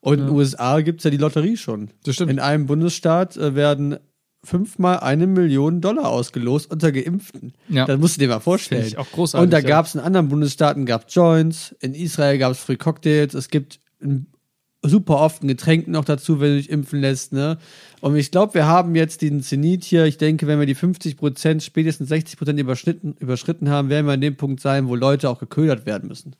[0.00, 1.90] Und in den USA gibt es ja die Lotterie schon.
[2.04, 2.30] Das stimmt.
[2.30, 3.98] In einem Bundesstaat äh, werden
[4.42, 7.52] fünfmal eine Million Dollar ausgelost unter Geimpften.
[7.68, 7.84] Ja.
[7.84, 8.82] Das musst du dir mal vorstellen.
[8.82, 9.68] Finde ich auch großartig, Und da ja.
[9.68, 13.80] gab es in anderen Bundesstaaten gab Joints, in Israel gab es Free Cocktails, es gibt
[14.02, 14.26] ein,
[14.82, 17.32] super oft ein Getränk noch dazu, wenn du dich impfen lässt.
[17.32, 17.58] Ne?
[18.00, 20.06] Und ich glaube, wir haben jetzt den Zenit hier.
[20.06, 24.14] Ich denke, wenn wir die 50 Prozent, spätestens 60 Prozent überschritten, überschritten haben, werden wir
[24.14, 26.34] an dem Punkt sein, wo Leute auch geködert werden müssen.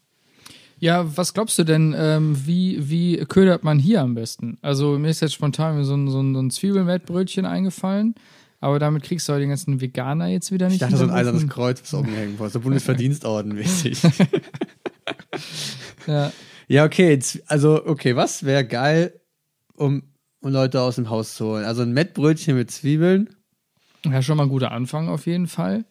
[0.78, 4.56] Ja, was glaubst du denn, ähm, wie, wie ködert man hier am besten?
[4.62, 8.14] Also mir ist jetzt spontan so ein, so ein, so ein Zwiebelmettbrötchen eingefallen,
[8.60, 10.76] aber damit kriegst du halt den ganzen Veganer jetzt wieder nicht.
[10.76, 14.00] Ich dachte, so ein eisernes Kreuz ist umhängen, so Bundesverdienstorden mäßig.
[16.06, 16.32] Ja.
[16.70, 19.20] Ja, okay, jetzt, also, okay, was wäre geil,
[19.74, 20.04] um,
[20.40, 21.64] um Leute aus dem Haus zu holen?
[21.64, 23.28] Also ein Mettbrötchen mit Zwiebeln.
[24.04, 25.84] ja, schon mal ein guter Anfang auf jeden Fall.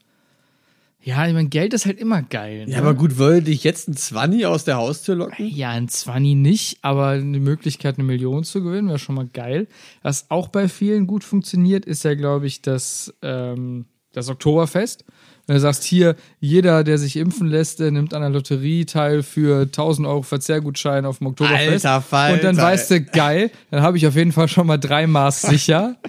[1.02, 2.66] Ja, ich meine, Geld ist halt immer geil.
[2.66, 2.72] Ne?
[2.72, 5.50] Ja, aber gut, wollte ich jetzt ein Zwanni aus der Haustür locken?
[5.50, 9.68] Ja, ein Zwanni nicht, aber die Möglichkeit, eine Million zu gewinnen, wäre schon mal geil.
[10.02, 15.06] Was auch bei vielen gut funktioniert, ist ja, glaube ich, das, ähm, das Oktoberfest.
[15.48, 19.24] Wenn du sagst, hier, jeder, der sich impfen lässt, der nimmt an der Lotterie teil
[19.24, 21.86] für 1000 Euro Verzehrgutschein auf dem Oktoberfest.
[21.86, 24.78] Alter Falter, Und dann weißt du, geil, dann habe ich auf jeden Fall schon mal
[24.78, 25.96] drei Maß sicher.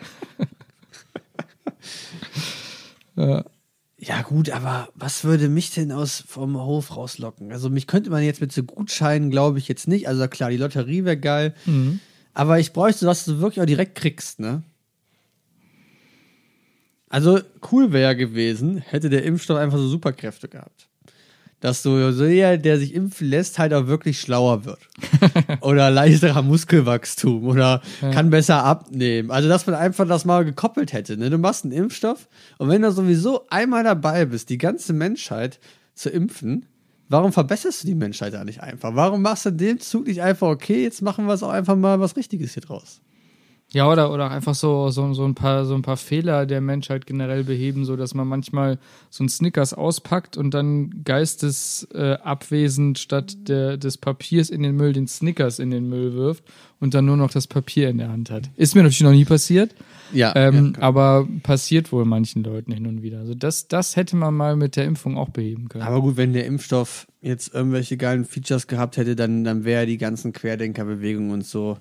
[4.02, 7.52] Ja, gut, aber was würde mich denn aus vom Hof rauslocken?
[7.52, 10.08] Also, mich könnte man jetzt mit so Gutscheinen, glaube ich, jetzt nicht.
[10.08, 11.54] Also, klar, die Lotterie wäre geil.
[12.32, 14.62] Aber ich bräuchte, dass du wirklich auch direkt kriegst, ne?
[17.10, 17.40] Also,
[17.72, 20.88] cool wäre gewesen, hätte der Impfstoff einfach so Superkräfte gehabt.
[21.58, 24.78] Dass so jeder, der sich impfen lässt, halt auch wirklich schlauer wird.
[25.60, 29.32] oder leichterer Muskelwachstum oder kann besser abnehmen.
[29.32, 31.16] Also, dass man einfach das mal gekoppelt hätte.
[31.16, 31.28] Ne?
[31.30, 35.58] Du machst einen Impfstoff und wenn du sowieso einmal dabei bist, die ganze Menschheit
[35.94, 36.66] zu impfen,
[37.08, 38.94] warum verbesserst du die Menschheit da nicht einfach?
[38.94, 41.76] Warum machst du in dem Zug nicht einfach, okay, jetzt machen wir es auch einfach
[41.76, 43.02] mal was Richtiges hier draus?
[43.72, 47.06] Ja, oder, oder einfach so, so, so, ein paar, so ein paar Fehler der Menschheit
[47.06, 48.78] generell beheben, so dass man manchmal
[49.10, 54.92] so ein Snickers auspackt und dann geistesabwesend äh, statt der, des Papiers in den Müll
[54.92, 56.42] den Snickers in den Müll wirft
[56.80, 58.50] und dann nur noch das Papier in der Hand hat.
[58.56, 59.72] Ist mir natürlich noch nie passiert,
[60.12, 63.20] Ja, ähm, ja, aber passiert wohl manchen Leuten hin und wieder.
[63.20, 65.84] Also das, das hätte man mal mit der Impfung auch beheben können.
[65.84, 69.98] Aber gut, wenn der Impfstoff jetzt irgendwelche geilen Features gehabt hätte, dann, dann wäre die
[69.98, 71.78] ganzen Querdenkerbewegungen und so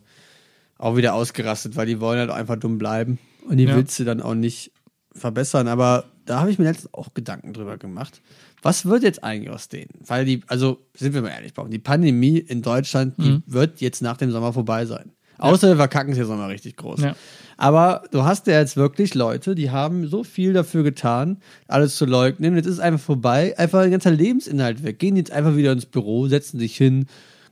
[0.80, 3.76] auch wieder ausgerastet, weil die wollen halt einfach dumm bleiben und die Ja.
[3.76, 4.72] willst du dann auch nicht
[5.14, 5.68] verbessern.
[5.68, 8.22] Aber da habe ich mir letztens auch Gedanken drüber gemacht.
[8.62, 9.90] Was wird jetzt eigentlich aus denen?
[10.06, 13.44] Weil die, also sind wir mal ehrlich, die Pandemie in Deutschland, die Mhm.
[13.46, 15.12] wird jetzt nach dem Sommer vorbei sein.
[15.38, 17.00] Außer wir verkacken es jetzt nochmal richtig groß.
[17.02, 17.16] Ja.
[17.56, 21.38] Aber du hast ja jetzt wirklich Leute, die haben so viel dafür getan,
[21.68, 22.56] alles zu leugnen.
[22.58, 25.00] Jetzt ist es einfach vorbei, einfach ein ganzer Lebensinhalt weg.
[25.00, 27.06] Gehen jetzt einfach wieder ins Büro, setzen sich hin,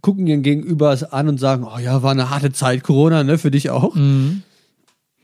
[0.07, 3.51] gucken ihren Gegenüber an und sagen, oh ja, war eine harte Zeit, Corona, ne, für
[3.51, 3.93] dich auch.
[3.93, 4.41] Mhm.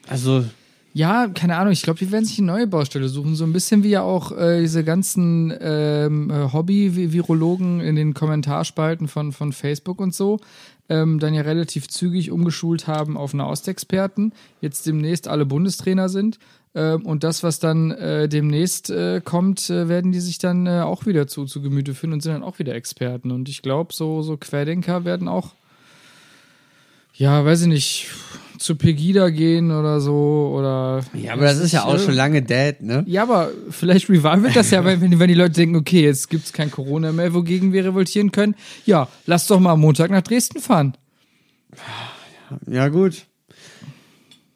[0.10, 0.44] Also,
[0.92, 1.72] Ja, keine Ahnung.
[1.72, 3.36] Ich glaube, die werden sich eine neue Baustelle suchen.
[3.36, 9.08] So ein bisschen wie ja auch äh, diese ganzen ähm, äh, Hobby-Virologen in den Kommentarspalten
[9.08, 10.42] von, von Facebook und so
[10.94, 14.32] ähm, dann ja relativ zügig umgeschult haben auf Nahostexperten.
[14.62, 16.38] Jetzt demnächst alle Bundestrainer sind.
[16.76, 20.82] Ähm, und das, was dann äh, demnächst äh, kommt, äh, werden die sich dann äh,
[20.82, 23.32] auch wieder zu, zu Gemüte führen und sind dann auch wieder Experten.
[23.32, 25.56] Und ich glaube, so, so Querdenker werden auch,
[27.16, 28.08] ja, weiß ich nicht,
[28.64, 31.02] zu Pegida gehen oder so oder.
[31.14, 33.04] Ja, aber das ist ja auch schon lange dead, ne?
[33.08, 36.72] Ja, aber vielleicht revivet das ja, wenn, wenn die Leute denken, okay, jetzt gibt's kein
[36.72, 38.56] Corona mehr, wogegen wir revoltieren können.
[38.86, 40.96] Ja, lass doch mal am Montag nach Dresden fahren.
[42.68, 43.26] Ja, gut.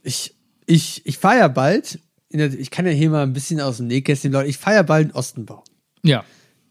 [0.04, 2.00] Ich, ich, ich fahre ja bald.
[2.30, 4.50] in der- Ich kann ja hier mal ein bisschen aus dem Nähkästchen, Leute.
[4.50, 5.64] Ich fahre ja bald in Ostenbau.
[6.04, 6.24] Ja.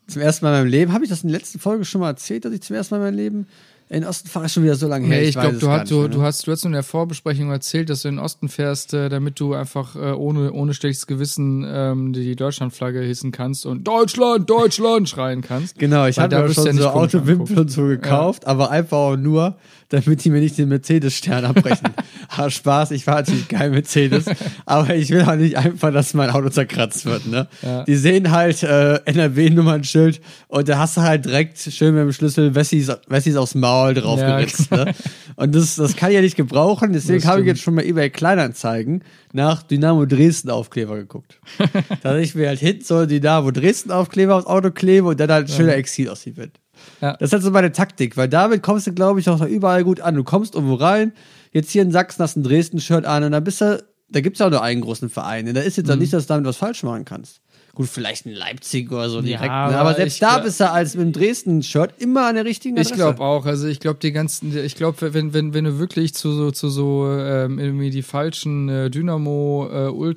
[0.06, 0.92] Zum ersten Mal in meinem Leben.
[0.92, 2.98] Habe ich das in der letzten Folge schon mal erzählt, dass ich zum ersten Mal
[2.98, 3.46] in meinem Leben
[3.88, 4.46] in den Osten fahre?
[4.46, 5.20] Ist schon wieder so lange her.
[5.20, 6.24] Nee, ich weiß glaube, du, hast- du, mehr, du, ne?
[6.24, 9.38] hast, du hast in der Vorbesprechung erzählt, dass du in den Osten fährst, äh, damit
[9.38, 15.08] du einfach äh, ohne, ohne schlechtes Gewissen ähm, die Deutschlandflagge hissen kannst und Deutschland, Deutschland
[15.08, 15.78] schreien kannst.
[15.78, 19.56] Genau, ich habe mir schon ja so Autowimpel und so gekauft, aber einfach auch nur,
[19.90, 21.90] damit die mir nicht den Mercedes-Stern abbrechen.
[22.36, 24.24] ha, Spaß, ich fahre natürlich kein Mercedes,
[24.64, 27.28] aber ich will auch nicht einfach, dass mein Auto zerkratzt wird.
[27.28, 27.46] Ne?
[27.62, 27.84] Ja.
[27.84, 32.56] Die sehen halt äh, NRW-Nummernschild und da hast du halt direkt schön mit dem Schlüssel
[32.56, 34.70] Wessis, Wessis aufs Maul draufgeritzt.
[34.70, 34.94] Ja, ne?
[35.36, 38.10] Und das, das kann ich ja nicht gebrauchen, deswegen habe ich jetzt schon mal eBay
[38.10, 41.40] Kleinanzeigen nach Dynamo Dresden Aufkleber geguckt.
[42.02, 45.50] dass ich mir halt hinten so Dynamo Dresden Aufkleber aufs Auto klebe und dann halt
[45.50, 46.52] schöner Exil aus wie wird.
[47.00, 47.12] Ja.
[47.18, 50.00] Das ist halt so meine Taktik, weil damit kommst du, glaube ich, auch überall gut
[50.00, 50.14] an.
[50.14, 51.12] Du kommst irgendwo rein,
[51.52, 54.36] jetzt hier in Sachsen hast du ein Dresden-Shirt an und dann bist du, da gibt
[54.36, 55.52] es ja auch nur einen großen Verein.
[55.54, 55.92] Da ist jetzt Mhm.
[55.94, 57.40] auch nicht, dass du damit was falsch machen kannst.
[57.76, 59.44] Gut, vielleicht ein Leipzig oder so direkt.
[59.44, 59.74] Ja, ne?
[59.76, 62.46] aber aber selbst ich da gla- bist du als mit dem Dresden-Shirt immer an der
[62.46, 62.94] richtigen Ich Adresse.
[62.94, 63.44] glaube auch.
[63.44, 66.70] Also ich glaube die ganzen, ich glaube, wenn, wenn, wenn du wirklich zu so, zu
[66.70, 70.14] so ähm, irgendwie die falschen äh, Dynamo äh,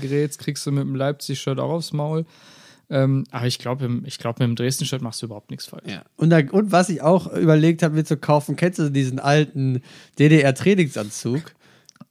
[0.00, 2.24] gerätst, kriegst du mit dem Leipzig-Shirt auch aufs Maul.
[2.88, 5.84] Ähm, aber ich glaube, ich glaube, mit dem Dresden-Shirt machst du überhaupt nichts falsch.
[5.86, 6.02] Ja.
[6.16, 9.82] Und, da, und was ich auch überlegt habe, mir zu kaufen, kennst du diesen alten
[10.18, 11.42] DDR-Trainingsanzug?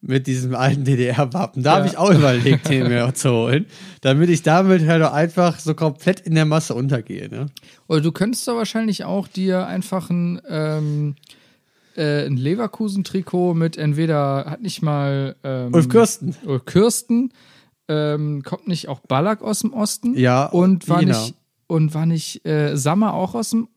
[0.01, 1.61] Mit diesem alten DDR-Wappen.
[1.61, 1.91] Da habe Ja.
[1.91, 3.65] ich auch überlegt, den mir zu holen.
[3.99, 7.27] Damit ich damit halt auch einfach so komplett in der Masse untergehe.
[7.29, 7.47] Ne?
[7.89, 11.15] Oder du könntest doch wahrscheinlich auch dir einfach ein, ähm,
[11.97, 16.33] äh, ein Leverkusen-Trikot mit entweder, hat nicht mal ähm, Ulf Kürsten.
[16.45, 17.33] Ulf Kürsten,
[17.89, 20.17] ähm, kommt nicht auch Ballack aus dem Osten?
[20.17, 21.19] Ja, Und war Jena.
[21.19, 21.35] nicht,
[21.67, 23.67] und war nicht äh, Sammer auch aus dem,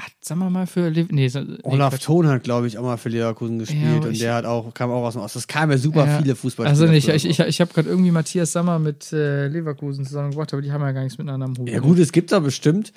[0.00, 1.98] hat Sammer mal für, Le nee, nee, Olaf.
[1.98, 4.72] Thon hat, glaube ich, auch mal für Leverkusen gespielt Ja, und ich- der hat auch,
[4.74, 5.38] kam auch aus dem Osten.
[5.38, 6.18] Das kamen ja super Ja.
[6.18, 6.68] viele Fußballspieler.
[6.68, 10.62] Also nicht, ich, ich, ich habe gerade irgendwie Matthias Sammer mit äh, Leverkusen zusammengebracht, aber
[10.62, 11.68] die haben ja gar nichts miteinander am Hut.
[11.68, 12.92] Ja gut, es gibt da bestimmt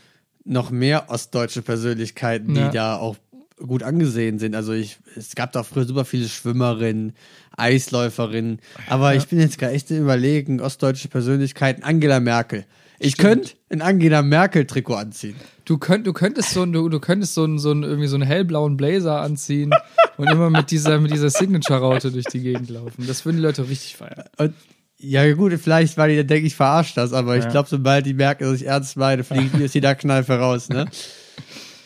[0.45, 2.69] noch mehr ostdeutsche Persönlichkeiten, die Ja.
[2.71, 3.15] da auch
[3.65, 4.55] gut angesehen sind.
[4.55, 7.13] Also ich, es gab da früher super viele Schwimmerinnen,
[7.55, 12.65] Eisläuferinnen, aber ich bin jetzt gerade echt im überlegen, ostdeutsche Persönlichkeiten, Angela Merkel.
[12.99, 15.35] Ich könnte ein Angela Merkel Trikot anziehen.
[15.65, 18.15] Du, könnt, du könntest so ein, du, du könntest so ein, so ein, irgendwie so
[18.15, 19.71] einen hellblauen Blazer anziehen
[20.17, 23.05] und immer mit dieser, mit dieser Signature-Raute durch die Gegend laufen.
[23.07, 24.25] Das würden die Leute richtig feiern.
[24.37, 24.53] Und
[24.97, 27.49] ja gut, vielleicht, weil die dann denken, ich verarsche das, aber ich Ja.
[27.51, 30.85] glaube, sobald die merken, dass ich ernst meine, fliegt mir jeder Kneipe raus, ne?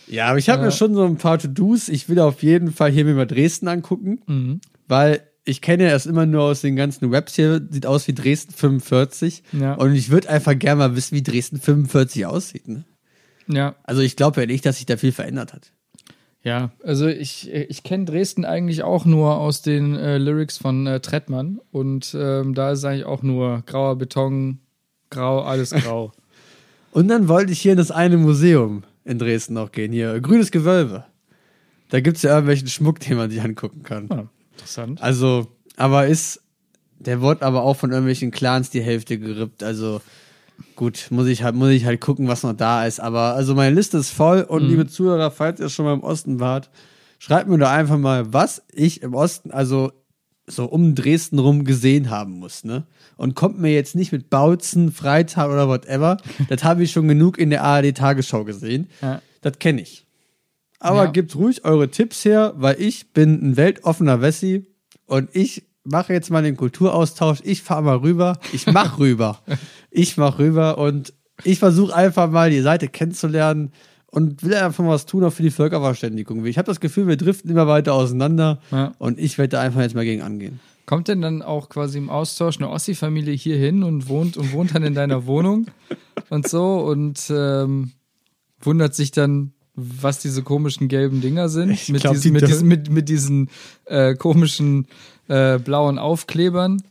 [0.07, 0.65] Ja, aber ich habe Ja.
[0.67, 1.89] mir schon so ein paar To-Dos.
[1.89, 4.61] Ich will auf jeden Fall hier mir mal Dresden angucken, Mhm.
[4.87, 8.13] weil ich kenne ja erst immer nur aus den ganzen Webs hier, sieht aus wie
[8.13, 9.43] Dresden 45.
[9.53, 9.73] Ja.
[9.75, 12.67] Und ich würde einfach gerne mal wissen, wie Dresden 45 aussieht.
[12.67, 12.83] Ne?
[13.47, 15.71] Ja, Also ich glaube ja nicht, dass sich da viel verändert hat.
[16.43, 16.71] ja.
[16.83, 21.59] Also ich, ich kenne Dresden eigentlich auch nur aus den äh, Lyrics von äh, Trettmann
[21.71, 24.59] und ähm, da ist eigentlich auch nur grauer Beton,
[25.09, 26.11] grau, alles grau.
[26.91, 29.91] Und dann wollte ich hier in das eine Museum in Dresden noch gehen.
[29.91, 31.05] Hier, grünes Gewölbe.
[31.89, 34.09] Da gibt es ja irgendwelchen Schmuck, den man sich angucken kann.
[34.09, 35.01] Ah, interessant.
[35.01, 36.41] Also, aber ist,
[36.97, 39.61] der wird aber auch von irgendwelchen Clans die Hälfte gerippt.
[39.61, 40.01] Also,
[40.75, 42.99] gut, muss ich halt, muss ich halt gucken, was noch da ist.
[42.99, 44.69] Aber, also meine Liste ist voll und Mhm.
[44.69, 46.69] liebe Zuhörer, falls ihr schon mal im Osten wart,
[47.19, 49.91] schreibt mir doch einfach mal, was ich im Osten, also
[50.49, 52.85] so um Dresden rum gesehen haben muss, ne?
[53.17, 56.17] Und kommt mir jetzt nicht mit Bautzen, Freitag oder whatever.
[56.47, 58.87] das habe ich schon genug in der ARD-Tagesschau gesehen.
[59.01, 59.21] Ja.
[59.41, 60.05] Das kenne ich.
[60.79, 61.11] Aber Ja.
[61.11, 64.67] gebt ruhig eure Tipps her, weil ich bin ein weltoffener Wessi
[65.05, 67.39] und ich mache jetzt mal den Kulturaustausch.
[67.43, 68.39] Ich fahre mal rüber.
[68.53, 69.39] Ich mach rüber.
[69.91, 73.71] Ich mach rüber und ich versuche einfach mal die Seite kennenzulernen
[74.07, 76.45] und will einfach mal was tun, auch für die Völkerverständigung.
[76.45, 78.93] Ich habe das Gefühl, wir driften immer weiter auseinander Ja.
[78.97, 80.59] und ich werde da einfach jetzt mal gegen angehen.
[80.85, 84.73] Kommt denn dann auch quasi im Austausch eine Ossi-Familie hier hin und wohnt und wohnt
[84.73, 85.67] dann in deiner Wohnung
[86.29, 87.91] und so und ähm,
[88.61, 92.47] wundert sich dann, was diese komischen gelben Dinger sind Ich mit, glaub, diesen, die mit,
[92.49, 93.49] diesen, mit, mit diesen
[93.85, 94.87] äh, komischen
[95.27, 96.81] äh, blauen Aufklebern.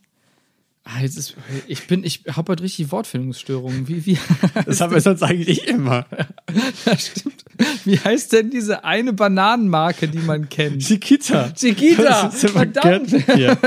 [0.88, 1.34] Ah, jetzt ist,
[1.66, 3.88] ich bin, ich habe heute richtig Wortfindungsstörungen.
[3.88, 4.18] Wie, wie,
[4.66, 6.06] Das haben wir sonst eigentlich immer.
[6.86, 7.44] ja, stimmt.
[7.84, 10.82] Wie heißt denn diese eine Bananenmarke, die man kennt?
[10.82, 11.50] Chiquita.
[11.50, 12.30] Chiquita.
[12.30, 13.10] Das ist Verdammt.
[13.34, 13.58] Hier.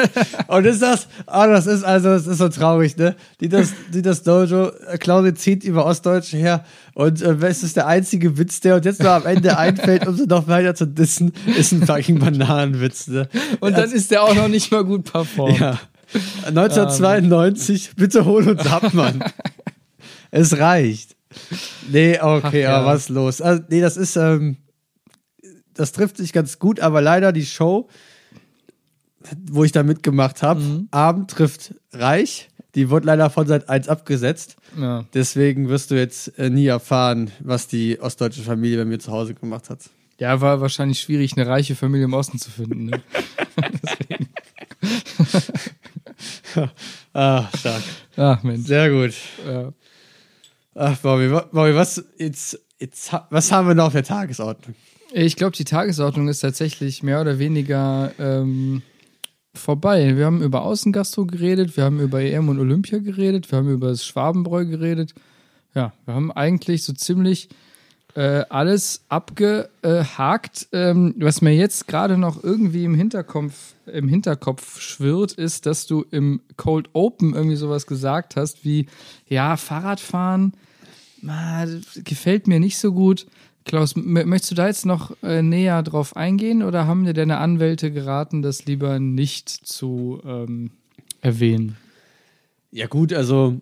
[0.47, 3.17] Und ist das, oh, das ist also, das ist so traurig, ne?
[3.41, 7.75] Die das, die das Dojo, äh, Claudia zieht über Ostdeutsche her und äh, es ist
[7.75, 10.87] der einzige Witz, der uns jetzt noch am Ende einfällt, um sie noch weiter zu
[10.87, 13.27] dissen, ist ein fucking Bananenwitz, ne?
[13.59, 15.59] Und dann ist der auch noch nicht mal gut performt.
[15.59, 15.79] Ja.
[16.45, 19.23] 1992, bitte hol uns ab, Mann.
[20.31, 21.15] es reicht.
[21.91, 22.77] Nee, okay, Ach ja.
[22.77, 23.41] aber was ist los?
[23.41, 24.57] Also, nee, das ist, ähm,
[25.73, 27.87] das trifft sich ganz gut, aber leider die Show,
[29.49, 30.87] wo ich da mitgemacht habe, Mhm.
[30.91, 34.55] Abend trifft Reich, die wurde leider von Seit 1 abgesetzt.
[34.79, 35.05] Ja.
[35.13, 39.33] Deswegen wirst du jetzt äh, nie erfahren, was die ostdeutsche Familie bei mir zu Hause
[39.35, 39.81] gemacht hat.
[40.19, 42.85] ja, war wahrscheinlich schwierig, eine reiche Familie im Osten zu finden.
[42.87, 43.01] Ne?
[47.13, 47.81] Ah, stark.
[48.17, 48.67] Ach Mensch.
[48.67, 49.13] Sehr gut.
[49.45, 49.73] Ja.
[50.75, 54.75] Ach, Bobby, Bobby was, jetzt, jetzt, was haben wir noch auf der Tagesordnung?
[55.11, 58.83] Ich glaube, die Tagesordnung ist tatsächlich mehr oder weniger ähm,
[59.55, 60.15] vorbei.
[60.15, 63.89] Wir haben über Außengastro geredet, wir haben über EM und Olympia geredet, wir haben über
[63.89, 65.13] das Schwabenbräu geredet.
[65.73, 67.49] Ja, wir haben eigentlich so ziemlich
[68.19, 70.67] äh, alles abgehakt.
[70.73, 76.03] Ähm, was mir jetzt gerade noch irgendwie im Hinterkopf, im Hinterkopf schwirrt, ist, dass du
[76.11, 78.87] im Cold Open irgendwie sowas gesagt hast, wie,
[79.29, 80.51] ja, Fahrradfahren,
[81.25, 83.25] ah, das gefällt mir nicht so gut.
[83.63, 87.89] Klaus, möchtest du da jetzt noch äh, näher drauf eingehen oder haben dir deine Anwälte
[87.89, 90.71] geraten, das lieber nicht zu ähm,
[91.21, 91.77] erwähnen?
[92.71, 93.61] Ja, gut, also,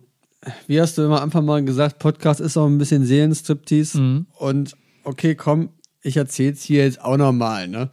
[0.68, 4.00] wie hast du immer am Anfang mal gesagt, Podcast ist auch ein bisschen Seelenstriptease.
[4.00, 4.26] Mhm.
[4.38, 5.70] Und okay, komm,
[6.02, 7.90] ich erzähl's hier jetzt auch nochmal, ne?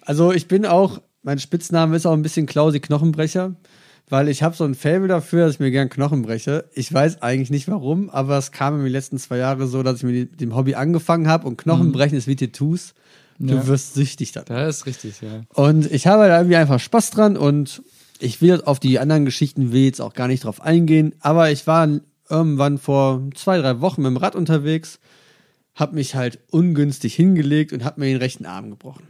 [0.00, 3.54] Also, ich bin auch, mein Spitzname ist auch ein bisschen Klausi Knochenbrecher,
[4.08, 6.64] weil ich habe so ein Faible dafür, dass ich mir gern Knochen breche.
[6.74, 9.98] Ich weiß eigentlich nicht warum, aber es kam in den letzten zwei Jahren so, dass
[9.98, 12.94] ich mit dem Hobby angefangen habe und Knochenbrechen ist wie Tattoos.
[13.38, 13.66] Du Ja.
[13.66, 14.42] wirst süchtig da.
[14.42, 15.42] Das ist richtig, ja.
[15.54, 17.82] Und ich habe da irgendwie einfach Spaß dran und
[18.22, 21.66] ich will auf die anderen Geschichten will jetzt auch gar nicht drauf eingehen, aber ich
[21.66, 21.88] war
[22.28, 25.00] irgendwann vor zwei, drei Wochen mit dem Rad unterwegs,
[25.74, 29.08] habe mich halt ungünstig hingelegt und habe mir den rechten Arm gebrochen.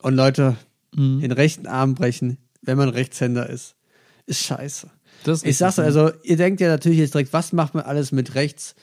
[0.00, 0.56] Und Leute,
[0.94, 3.76] den rechten Arm brechen, wenn man Rechtshänder ist,
[4.26, 4.90] ist scheiße.
[5.24, 8.12] Das ist Ich sag's also, ihr denkt ja natürlich jetzt direkt, was macht man alles
[8.12, 8.74] mit rechts?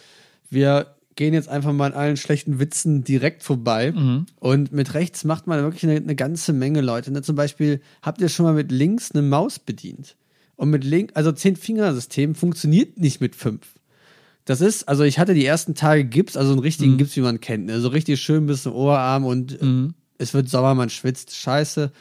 [0.49, 3.91] Wir gehen jetzt einfach mal an allen schlechten Witzen direkt vorbei.
[3.91, 4.25] Mhm.
[4.39, 7.11] Und mit rechts macht man wirklich eine, eine ganze Menge Leute.
[7.11, 7.21] Ne?
[7.21, 10.15] Zum Beispiel, habt ihr schon mal mit links eine Maus bedient?
[10.57, 13.61] Und mit links, also Zehn-Fingersystem funktioniert nicht mit fünf.
[14.45, 16.97] Das ist, also ich hatte die ersten Tage Gips, also einen richtigen Mhm.
[16.97, 17.65] Gips, wie man kennt.
[17.65, 17.79] Ne?
[17.79, 21.35] So richtig schön bis zum Oberarm und äh, es wird Sommer, man schwitzt.
[21.35, 21.91] Scheiße.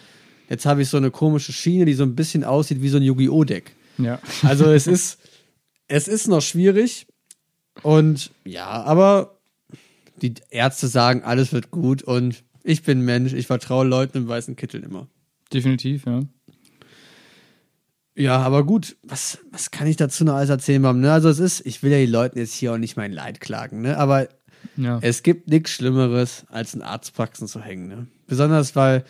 [0.51, 3.03] Jetzt habe ich so eine komische Schiene, die so ein bisschen aussieht wie so ein
[3.03, 3.45] Yu-Gi-Oh!
[3.45, 3.75] Deck.
[3.99, 4.21] Ja.
[4.43, 5.19] Also es ist,
[5.89, 7.07] es ist noch schwierig.
[7.85, 9.39] Und ja, aber
[10.23, 14.57] die Ärzte sagen, alles wird gut und ich bin Mensch, ich vertraue Leuten im weißen
[14.57, 15.07] Kittel immer.
[15.53, 16.23] Definitiv, ja.
[18.17, 21.01] Ja, aber gut, was, was kann ich dazu noch alles erzählen, Mom?
[21.01, 21.13] Ne?
[21.13, 23.83] Also es ist, ich will ja die Leuten jetzt hier auch nicht mein Leid klagen,
[23.83, 23.99] ne?
[23.99, 24.29] Aber
[24.79, 24.99] ja.
[25.03, 28.07] es gibt nichts Schlimmeres, als in Arztpraxen zu hängen, ne?
[28.27, 29.05] Besonders weil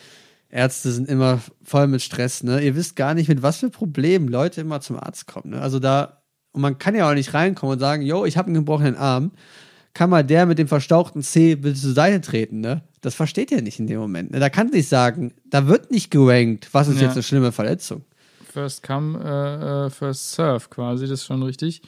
[0.48, 2.60] Ärzte sind immer voll mit Stress, ne?
[2.60, 5.60] Ihr wisst gar nicht, mit was für Problemen Leute immer zum Arzt kommen, ne?
[5.60, 6.23] Also da,
[6.54, 9.32] und man kann ja auch nicht reinkommen und sagen, yo, ich habe einen gebrochenen Arm.
[9.92, 12.82] Kann mal der mit dem verstauchten C bitte zur Seite treten, ne?
[13.00, 14.30] Das versteht ihr nicht in dem Moment.
[14.32, 14.40] Ne?
[14.40, 17.02] Da kann nicht sagen, da wird nicht gerankt, was ist Ja.
[17.02, 18.02] jetzt eine schlimme Verletzung.
[18.52, 21.82] First come, äh, äh, first serve quasi, das ist schon richtig.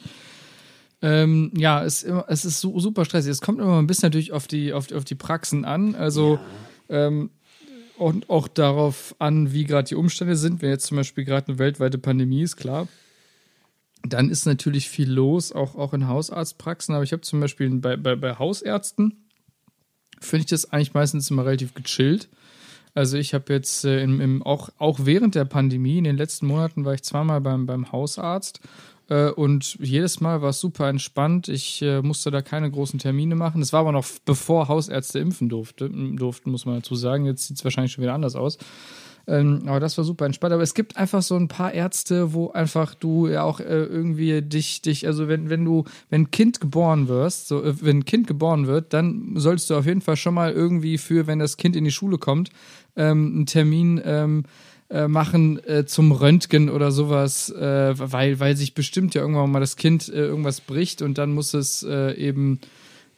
[1.01, 3.31] Ähm, ja, es, es ist su super stressig.
[3.31, 5.93] Es kommt immer ein bisschen natürlich auf die, auf, die- auf die Praxen an.
[5.95, 6.39] Also
[6.89, 7.29] ähm,
[7.97, 10.61] und auch darauf an, wie gerade die Umstände sind.
[10.61, 12.87] Wenn jetzt zum Beispiel gerade eine weltweite Pandemie ist, klar,
[14.03, 16.95] dann ist natürlich viel los, auch, auch in Hausarztpraxen.
[16.95, 19.25] Aber ich habe zum Beispiel bei, bei, bei Hausärzten,
[20.19, 22.29] finde ich das eigentlich meistens immer relativ gechillt.
[22.93, 26.47] Also ich habe jetzt äh, im, im, auch, auch während der Pandemie, in den letzten
[26.47, 28.59] Monaten war ich zweimal beim, beim Hausarzt
[29.09, 31.47] äh, und jedes Mal war es super entspannt.
[31.47, 33.61] Ich äh, musste da keine großen Termine machen.
[33.61, 37.25] Das war aber noch bevor Hausärzte impfen durfte, durften, muss man dazu sagen.
[37.25, 38.57] Jetzt sieht es wahrscheinlich schon wieder anders aus.
[39.27, 40.53] Ähm, aber das war super entspannt.
[40.53, 44.41] Aber es gibt einfach so ein paar Ärzte, wo einfach du ja auch äh, irgendwie
[44.41, 48.05] dich, dich, also wenn, wenn du, wenn ein Kind geboren wirst, so, äh, wenn ein
[48.05, 51.57] Kind geboren wird, dann solltest du auf jeden Fall schon mal irgendwie für, wenn das
[51.57, 52.51] Kind in die Schule kommt,
[52.95, 54.43] ähm, einen Termin ähm,
[54.89, 59.59] äh, machen äh, zum Röntgen oder sowas, äh, weil, weil sich bestimmt ja irgendwann mal
[59.59, 62.61] das Kind äh, irgendwas bricht und dann muss es eben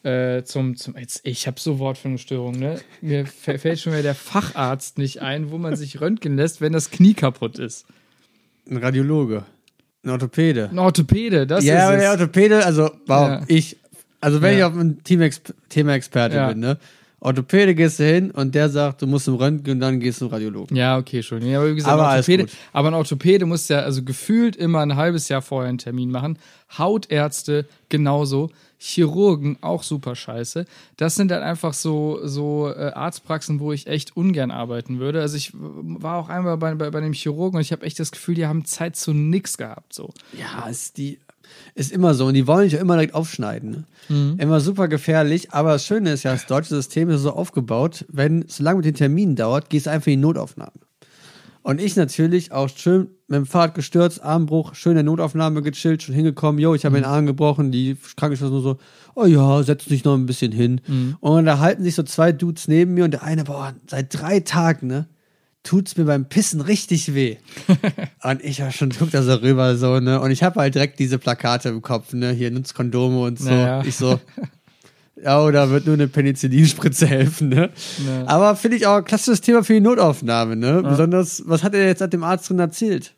[0.04, 2.80] äh, zum, zum jetzt, ich habe so Wortfindungsstörungen, ne?
[3.02, 6.72] Mir fä- fällt schon wieder der Facharzt nicht ein, wo man sich röntgen lässt, wenn
[6.74, 7.86] das Knie kaputt ist.
[8.70, 9.46] Ein Radiologe.
[10.04, 10.70] Ein Orthopäde.
[10.72, 12.20] Ein Orthopäde, das ja, ist der es.
[12.20, 13.42] Orthopäde, also, wow, Ja.
[13.48, 13.76] ich,
[14.22, 14.68] also wenn Ja.
[14.70, 16.48] ich auf ein Teamexp Thema Experte Ja.
[16.50, 16.78] bin, ne?
[17.22, 20.26] Orthopäde gehst du hin und der sagt, du musst zum Röntgen und dann gehst du
[20.26, 20.76] zum Radiologen.
[20.76, 21.46] Ja, okay, schon.
[21.46, 24.96] Ja, aber wie gesagt, Aber Orthopäde, aber ein Orthopäde muss ja also gefühlt immer ein
[24.96, 26.40] halbes Jahr vorher einen Termin machen.
[26.78, 28.50] Hautärzte genauso.
[28.82, 30.66] Chirurgen auch super scheiße.
[30.96, 35.20] Das sind dann einfach so, so äh, Arztpraxen, wo ich echt ungern arbeiten würde.
[35.20, 38.12] Also ich war auch einmal bei, bei, bei dem Chirurgen und ich habe echt das
[38.12, 39.94] Gefühl, die haben Zeit zu nix gehabt.
[39.94, 40.14] So.
[40.32, 41.20] Ja, ist die
[41.76, 43.70] ist immer so und die wollen dich ja immer direkt aufschneiden.
[43.72, 43.84] Ne?
[44.10, 44.36] Mhm.
[44.40, 48.46] Immer super gefährlich, aber das Schöne ist ja, das deutsche System ist so aufgebaut, wenn
[48.48, 50.72] solange mit den Terminen dauert, gehst du einfach in die Notaufnahme.
[51.62, 56.02] Und ich natürlich auch schön mit dem Fahrrad gestürzt, Armbruch, schön in der Notaufnahme gechillt,
[56.02, 58.78] schon hingekommen, jo, ich habe den Arm gebrochen, die Krankenschwester nur so,
[59.14, 60.82] oh ja, setz dich noch ein bisschen hin.
[61.20, 64.40] Und da halten sich so zwei Dudes neben mir und der eine, boah, seit drei
[64.40, 65.08] Tagen, ne,
[65.70, 67.38] tut's mir beim Pissen richtig weh.
[68.24, 70.98] und ich war schon, guck da so rüber, so, ne, und ich habe halt direkt
[70.98, 73.52] diese Plakate im Kopf, ne, hier nutzt Kondome und so.
[73.52, 73.84] Naja.
[73.86, 74.20] Ich so,
[75.24, 77.70] ja, oder wird nur eine Penicillinspritze helfen, ne?
[78.08, 78.26] Ja.
[78.26, 80.82] Aber finde ich auch ein klassisches Thema für die Notaufnahme, ne?
[80.82, 83.14] Besonders, was hat er jetzt seit dem Arzt drin erzählt?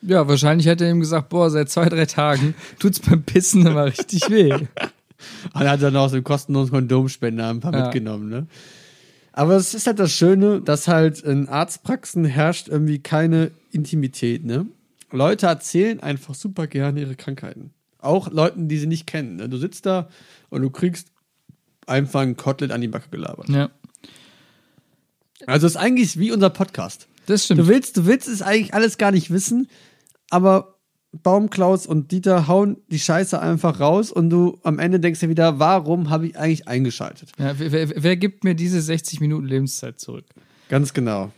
[0.00, 3.84] Ja, wahrscheinlich hätte er ihm gesagt, boah, seit zwei, drei Tagen tut's beim Pissen immer
[3.84, 4.52] richtig weh.
[4.52, 4.68] Und
[5.52, 7.82] dann hat er noch so einen kostenlosen Kondomspender ein paar Ja.
[7.82, 8.46] mitgenommen, ne?
[9.38, 14.66] Aber es ist halt das Schöne, dass halt in Arztpraxen herrscht irgendwie keine Intimität, ne?
[15.12, 17.70] Leute erzählen einfach super gerne ihre Krankheiten.
[18.00, 19.36] Auch Leuten, die sie nicht kennen.
[19.36, 19.48] Ne?
[19.48, 20.08] Du sitzt da
[20.50, 21.12] und du kriegst
[21.86, 23.48] einfach ein Kotelett an die Backe gelabert.
[23.48, 23.70] Ja,
[25.46, 27.06] Also es ist eigentlich wie unser Podcast.
[27.26, 27.60] das stimmt.
[27.60, 29.68] Du willst, du willst es eigentlich alles gar nicht wissen,
[30.30, 30.77] aber
[31.12, 35.58] Baumklaus und Dieter hauen die Scheiße einfach raus und du am Ende denkst dir wieder,
[35.58, 37.32] warum habe ich eigentlich eingeschaltet?
[37.38, 40.26] Ja, wer, wer, wer gibt mir diese 60 Minuten Lebenszeit zurück?
[40.68, 41.32] Ganz genau.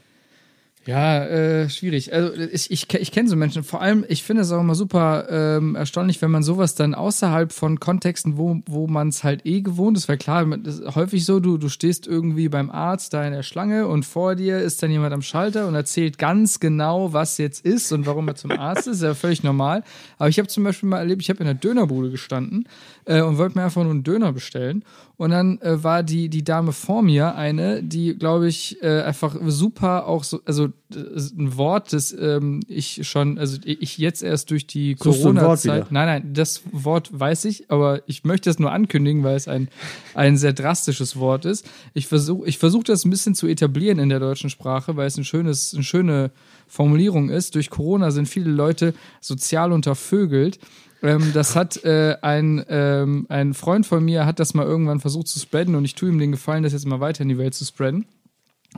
[0.87, 2.15] Ja, äh, schwierig.
[2.15, 3.63] Also ich, ich, ich kenne so Menschen.
[3.63, 7.53] Vor allem, ich finde es auch immer super ähm, erstaunlich, wenn man sowas dann außerhalb
[7.53, 11.27] von Kontexten, wo, wo man es halt eh gewohnt ist, weil klar, das ist häufig
[11.27, 14.83] so, du, du stehst irgendwie beim Arzt da in der Schlange und vor dir ist
[14.83, 18.51] dann jemand am Schalter und erzählt ganz genau, was jetzt ist und warum er zum
[18.51, 18.97] Arzt ist.
[18.97, 19.85] Ist ja völlig normal.
[20.17, 22.67] Aber ich habe zum Beispiel mal erlebt, ich habe in der Dönerbude gestanden
[23.05, 24.83] äh, und wollte mir einfach nur einen Döner bestellen.
[25.21, 29.37] Und dann äh, war die, die Dame vor mir eine, die, glaube ich, äh, einfach
[29.49, 30.99] super auch so, also äh,
[31.39, 35.93] ein Wort, das ähm, ich schon, also ich jetzt erst durch die Corona-Zeit.
[35.93, 39.69] Nein, nein, das Wort weiß ich, aber ich möchte es nur ankündigen, weil es ein,
[40.15, 41.69] ein sehr drastisches Wort ist.
[41.93, 45.19] Ich versuche ich versuch das ein bisschen zu etablieren in der deutschen Sprache, weil es
[45.19, 46.31] ein schönes, eine schöne
[46.67, 47.57] Formulierung ist.
[47.57, 50.59] Durch Corona sind viele Leute sozial untervögelt.
[51.03, 55.29] Ähm, das hat äh, ein, ähm, ein Freund von mir hat das mal irgendwann versucht
[55.29, 57.55] zu spreaden und ich tue ihm den Gefallen, das jetzt mal weiter in die Welt
[57.55, 58.07] zu spreaden.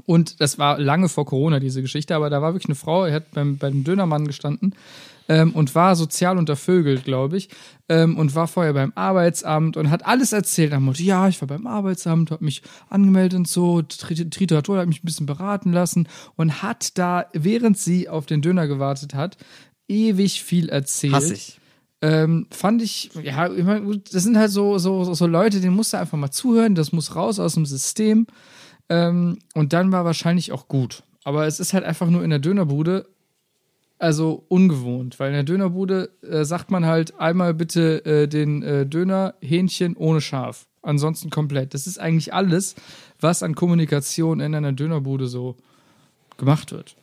[0.07, 3.13] Und das war lange vor Corona, diese Geschichte, aber da war wirklich eine Frau, die
[3.13, 4.75] hat beim, beim Dönermann gestanden
[5.29, 7.51] ähm, und war sozial untervögelt, glaube ich,
[7.91, 10.73] ähm, und war vorher beim Arbeitsamt und hat alles erzählt.
[10.73, 14.89] Am Motto, ja, ich war beim Arbeitsamt, habe mich angemeldet und so, Tri- Trito hat
[14.89, 19.37] mich ein bisschen beraten lassen und hat da, während sie auf den Döner gewartet hat,
[19.89, 21.13] ewig viel erzählt.
[21.13, 21.59] Hass ich.
[22.03, 25.77] Ähm, fand ich, ja, ich mein, gut, das sind halt so, so, so, Leute, denen
[25.77, 28.27] musst du einfach mal zuhören, das muss raus aus dem System.
[28.89, 31.05] Ähm, und dann war wahrscheinlich auch gut.
[31.23, 33.07] Aber es ist halt einfach nur in der Dönerbude,
[34.01, 38.85] also ungewohnt, weil in der Dönerbude äh, sagt man halt einmal bitte äh, den äh,
[38.85, 40.67] Döner Hähnchen ohne Schaf.
[40.83, 41.73] Ansonsten komplett.
[41.75, 42.75] Das ist eigentlich alles,
[43.21, 45.57] was an Kommunikation in einer Dönerbude so
[46.37, 46.97] gemacht wird.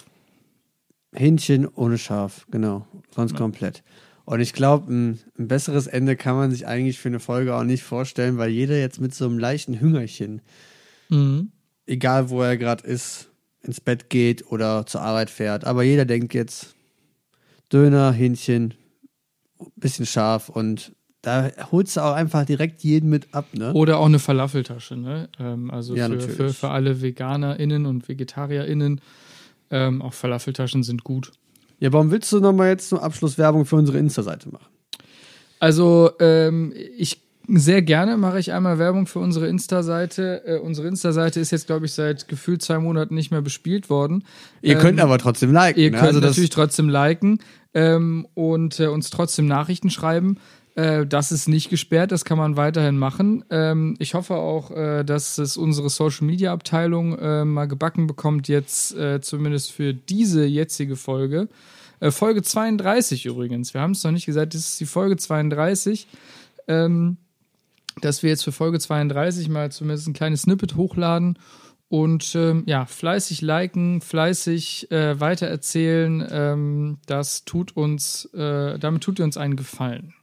[1.13, 2.85] Hähnchen ohne Schaf, genau.
[3.15, 3.81] Sonst komplett.
[4.29, 7.63] Und ich glaube, ein, ein besseres Ende kann man sich eigentlich für eine Folge auch
[7.63, 10.43] nicht vorstellen, weil jeder jetzt mit so einem leichten Hüngerchen,
[11.09, 11.51] Mhm.
[11.87, 13.31] egal wo er gerade ist,
[13.63, 15.65] ins Bett geht oder zur Arbeit fährt.
[15.65, 16.75] Aber jeder denkt jetzt
[17.73, 18.75] Döner, Hähnchen,
[19.75, 20.91] bisschen scharf und
[21.23, 23.73] da holst du auch einfach direkt jeden mit ab, ne?
[23.73, 25.29] Oder auch eine Falafeltasche, ne?
[25.39, 29.01] Ähm, also Ja, für, für, für alle VeganerInnen und VegetarierInnen.
[29.71, 31.31] Ähm, auch Falafeltaschen sind gut.
[31.79, 34.67] Ja, warum willst du nochmal jetzt zum Abschluss Werbung für unsere Insta-Seite machen?
[35.59, 37.21] Also, ähm, ich
[37.51, 40.43] sehr gerne mache ich einmal Werbung für unsere Insta-Seite.
[40.45, 44.23] Äh, unsere Insta-Seite ist jetzt, glaube ich, seit gefühlt zwei Monaten nicht mehr bespielt worden.
[44.61, 45.81] Ihr Ähm, könnt aber trotzdem liken.
[45.81, 45.97] Ihr ne?
[45.97, 47.39] könnt also natürlich trotzdem liken
[47.73, 50.37] ähm, und äh, uns trotzdem Nachrichten schreiben.
[50.75, 53.43] Äh, das ist nicht gesperrt, das kann man weiterhin machen.
[53.49, 58.47] Ähm, ich hoffe auch, äh, dass es unsere Social Media Abteilung äh, mal gebacken bekommt,
[58.47, 61.49] jetzt äh, zumindest für diese jetzige Folge.
[61.99, 63.73] Äh, Folge 32 übrigens.
[63.73, 66.07] Wir haben es noch nicht gesagt, das ist die Folge 32.
[66.67, 67.17] Ähm,
[68.01, 71.37] dass wir jetzt für Folge 32 mal zumindest ein kleines Snippet hochladen
[71.89, 79.19] Und ähm, ja, fleißig liken, fleißig äh, weitererzählen, ähm, das tut uns, äh, damit tut
[79.19, 80.13] ihr uns einen Gefallen.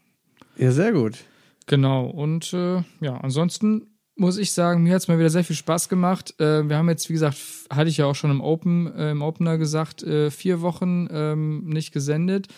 [0.56, 1.24] Ja, sehr gut.
[1.66, 2.06] Genau.
[2.06, 5.88] Und äh, ja, ansonsten muss ich sagen, mir hat es mal wieder sehr viel Spaß
[5.88, 6.34] gemacht.
[6.40, 7.36] Äh, wir haben jetzt, wie gesagt,
[7.70, 11.66] hatte ich ja auch schon im Open, äh, im Opener gesagt, äh, vier Wochen ähm,
[11.66, 12.48] nicht gesendet.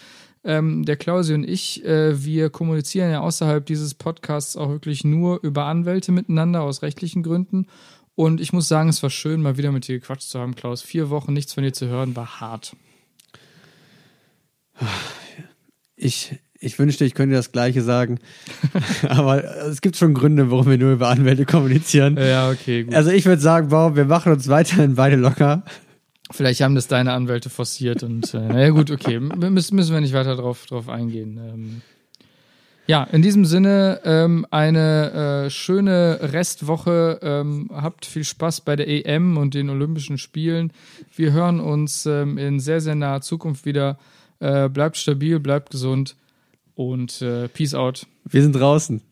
[0.45, 5.43] Ähm, der Klausi und ich, äh, wir kommunizieren ja außerhalb dieses Podcasts auch wirklich nur
[5.43, 7.67] über Anwälte miteinander aus rechtlichen Gründen.
[8.15, 10.83] Und ich muss sagen, es war schön, mal wieder mit dir gequatscht zu haben, Klaus.
[10.83, 12.77] Vier Wochen nichts von dir zu hören, war hart.
[15.97, 18.19] Ich, ich wünschte, ich könnte das Gleiche sagen.
[19.09, 22.17] Aber es gibt schon Gründe, warum wir nur über Anwälte kommunizieren.
[22.17, 22.95] Ja, okay, gut.
[22.95, 25.63] Also ich würde sagen, wow, wir machen uns weiterhin beide locker.
[26.31, 30.13] Vielleicht haben das deine Anwälte forciert und äh, naja gut, okay, müssen, müssen wir nicht
[30.13, 31.41] weiter drauf, drauf eingehen.
[31.43, 31.83] Ähm,
[32.87, 37.19] ja, in diesem Sinne ähm, eine äh, schöne Restwoche.
[37.23, 40.73] Ähm, habt viel Spaß bei der EM und den Olympischen Spielen.
[41.15, 43.99] Wir hören uns ähm, in sehr, sehr naher Zukunft wieder.
[44.41, 46.17] Äh, bleibt stabil, bleibt gesund
[46.79, 48.07] und äh, Peace out.
[48.25, 49.03] Wir sind draußen.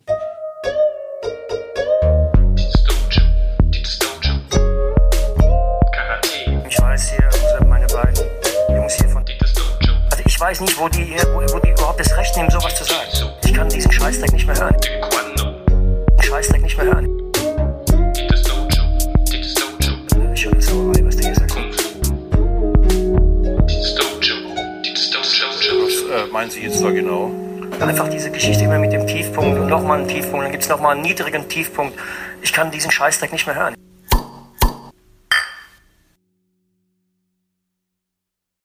[6.69, 8.25] Ich weiß hier, sind meine beiden
[8.69, 9.25] Jungs hier von
[10.11, 12.85] Also ich weiß nicht, wo die, wo, wo die überhaupt das Recht nehmen, sowas zu
[12.85, 13.35] sagen.
[13.45, 14.77] Ich kann diesen Scheißdreck nicht mehr hören.
[14.79, 17.09] Den Scheißdreck nicht mehr hören.
[20.35, 21.57] Ich höre das Sauerei, was der hier sagt.
[25.83, 27.46] Was meinen Sie jetzt da genau?
[27.81, 30.95] Einfach diese Geschichte immer mit dem Tiefpunkt und nochmal einen Tiefpunkt, dann gibt es nochmal
[30.95, 31.99] einen niedrigen Tiefpunkt.
[32.43, 33.75] Ich kann diesen Scheißdreck nicht mehr hören.